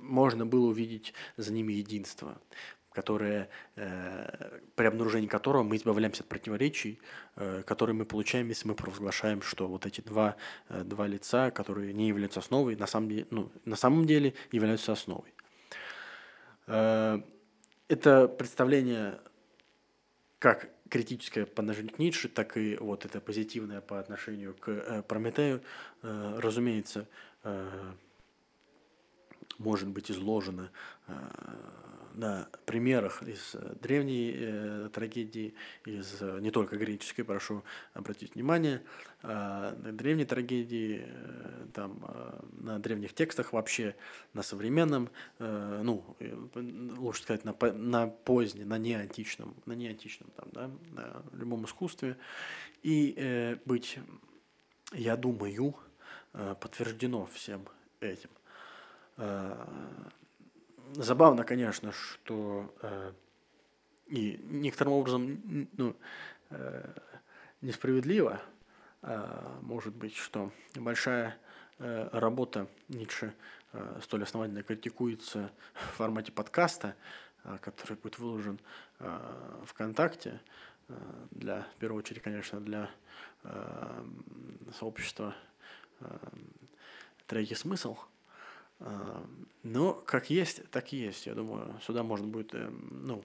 можно 0.00 0.46
было 0.46 0.66
увидеть 0.66 1.12
за 1.36 1.52
ними 1.52 1.72
единство, 1.74 2.38
которое, 2.92 3.48
э, 3.76 4.58
при 4.74 4.86
обнаружении 4.86 5.26
которого 5.26 5.62
мы 5.62 5.76
избавляемся 5.76 6.22
от 6.22 6.28
противоречий, 6.28 6.98
э, 7.36 7.62
которые 7.66 7.94
мы 7.94 8.06
получаем, 8.06 8.48
если 8.48 8.68
мы 8.68 8.74
провозглашаем, 8.74 9.42
что 9.42 9.68
вот 9.68 9.84
эти 9.84 10.00
два, 10.00 10.36
э, 10.70 10.82
два 10.82 11.06
лица, 11.06 11.50
которые 11.50 11.92
не 11.92 12.08
являются 12.08 12.40
основой, 12.40 12.74
на 12.76 12.86
самом 12.86 13.10
деле, 13.10 13.26
ну, 13.30 13.50
на 13.66 13.76
самом 13.76 14.06
деле 14.06 14.32
являются 14.50 14.92
основой. 14.92 15.34
Э, 16.66 17.20
это 17.88 18.28
представление 18.28 19.20
как 20.38 20.70
критическое 20.88 21.46
по 21.46 21.62
отношению 21.62 21.92
к 21.92 21.98
Ницше, 21.98 22.28
так 22.28 22.56
и 22.56 22.76
вот 22.76 23.04
это 23.04 23.20
позитивное 23.20 23.80
по 23.80 23.98
отношению 23.98 24.54
к 24.54 24.68
э, 24.68 25.02
Прометею, 25.02 25.62
э, 26.02 26.38
разумеется, 26.38 27.08
э, 27.42 27.92
может 29.58 29.88
быть 29.88 30.10
изложено 30.10 30.70
на 32.16 32.48
примерах 32.64 33.22
из 33.22 33.54
э, 33.54 33.74
древней 33.80 34.34
э, 34.34 34.90
трагедии, 34.92 35.54
из 35.84 36.16
э, 36.20 36.38
не 36.40 36.50
только 36.50 36.76
греческой, 36.76 37.24
прошу 37.24 37.62
обратить 37.92 38.34
внимание, 38.34 38.82
э, 39.22 39.28
на 39.28 39.92
древней 39.92 40.24
трагедии, 40.24 41.04
э, 41.06 41.66
там, 41.74 42.04
э, 42.08 42.40
на 42.60 42.78
древних 42.78 43.14
текстах 43.14 43.52
вообще, 43.52 43.94
на 44.32 44.42
современном, 44.42 45.10
э, 45.38 45.80
ну, 45.84 46.16
э, 46.18 46.34
лучше 46.96 47.22
сказать, 47.22 47.44
на, 47.44 47.54
на 47.72 48.06
позднем, 48.06 48.68
на 48.68 48.78
неантичном, 48.78 49.54
на 49.66 49.74
неантичном, 49.74 50.30
там, 50.36 50.48
да, 50.52 50.70
на 50.92 51.22
любом 51.38 51.66
искусстве, 51.66 52.16
и 52.82 53.14
э, 53.16 53.56
быть, 53.66 53.98
я 54.92 55.16
думаю, 55.16 55.76
э, 56.32 56.54
подтверждено 56.58 57.26
всем 57.26 57.62
этим. 58.00 58.30
Забавно, 60.94 61.44
конечно, 61.44 61.92
что 61.92 62.74
э, 62.82 63.12
и 64.06 64.40
некоторым 64.44 64.94
образом 64.94 65.68
ну, 65.76 65.96
э, 66.50 66.92
несправедливо, 67.60 68.40
может 69.60 69.94
быть, 69.94 70.16
что 70.16 70.50
большая 70.74 71.38
работа 71.78 72.66
Ницше 72.88 73.34
столь 74.02 74.24
основательно 74.24 74.64
критикуется 74.64 75.52
в 75.74 75.96
формате 75.96 76.32
подкаста, 76.32 76.96
который 77.60 77.96
будет 77.96 78.18
выложен 78.18 78.58
ВКонтакте, 79.64 80.40
для, 81.30 81.62
в 81.76 81.78
первую 81.78 82.00
очередь, 82.00 82.22
конечно, 82.22 82.60
для 82.60 82.90
сообщества 84.78 85.36
«Третий 87.26 87.54
смысл», 87.54 87.96
а, 87.96 88.15
но 88.78 89.94
как 89.94 90.30
есть, 90.30 90.68
так 90.70 90.92
и 90.92 90.96
есть. 90.96 91.26
Я 91.26 91.34
думаю, 91.34 91.78
сюда 91.82 92.02
можно 92.02 92.26
будет, 92.26 92.54
э, 92.54 92.68
ну, 92.68 93.24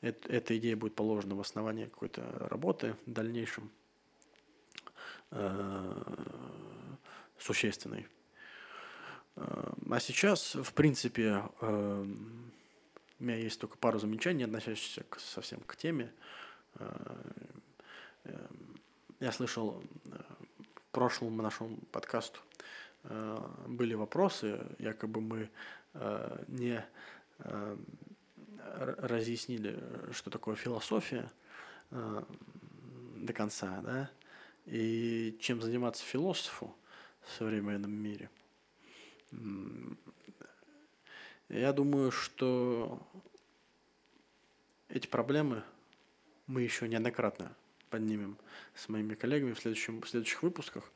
эта 0.00 0.56
идея 0.56 0.76
будет 0.76 0.94
положена 0.94 1.34
в 1.34 1.40
основании 1.40 1.86
какой-то 1.86 2.22
работы 2.48 2.96
в 3.06 3.12
дальнейшем 3.12 3.70
э, 5.30 6.02
существенной. 7.38 8.06
А, 9.36 9.98
сейчас, 10.00 10.54
в 10.54 10.72
принципе, 10.74 11.42
э, 11.60 12.06
у 13.20 13.24
меня 13.24 13.36
есть 13.36 13.60
только 13.60 13.76
пару 13.76 13.98
замечаний, 13.98 14.44
относящихся 14.44 15.02
к, 15.04 15.18
совсем 15.18 15.60
к 15.60 15.76
теме. 15.76 16.12
Я 19.20 19.32
слышал 19.32 19.82
в 20.04 20.90
прошлом 20.92 21.36
нашем 21.36 21.76
подкасту 21.92 22.40
Э, 22.42 22.83
были 23.66 23.94
вопросы, 23.94 24.60
якобы 24.78 25.20
мы 25.20 25.50
э, 25.94 26.44
не 26.48 26.84
э, 27.38 27.76
разъяснили, 28.98 29.78
что 30.12 30.30
такое 30.30 30.54
философия 30.56 31.30
до 31.90 33.32
конца, 33.32 33.80
да, 33.82 34.10
и 34.66 35.36
чем 35.40 35.60
заниматься 35.60 36.02
философу 36.02 36.74
в 37.20 37.32
современном 37.32 37.92
мире. 37.92 38.30
Я 41.48 41.72
думаю, 41.72 42.10
что 42.10 43.00
эти 44.88 45.06
проблемы 45.06 45.62
мы 46.46 46.62
еще 46.62 46.88
неоднократно 46.88 47.54
поднимем 47.90 48.36
с 48.74 48.88
моими 48.88 49.14
коллегами 49.14 49.52
в, 49.52 49.60
следующем, 49.60 50.00
в 50.00 50.08
следующих 50.08 50.42
выпусках. 50.42 50.90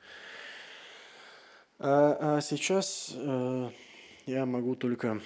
А, 1.80 2.36
а 2.38 2.40
сейчас 2.40 3.12
э, 3.14 3.70
я 4.26 4.46
могу 4.46 4.74
только 4.74 5.20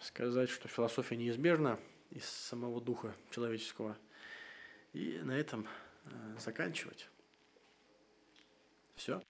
сказать, 0.00 0.48
что 0.48 0.68
философия 0.68 1.16
неизбежна 1.16 1.80
из 2.10 2.24
самого 2.24 2.80
духа 2.80 3.16
человеческого. 3.32 3.96
И 4.92 5.18
на 5.24 5.32
этом 5.32 5.66
э, 6.04 6.36
заканчивать. 6.38 7.08
Все. 8.94 9.20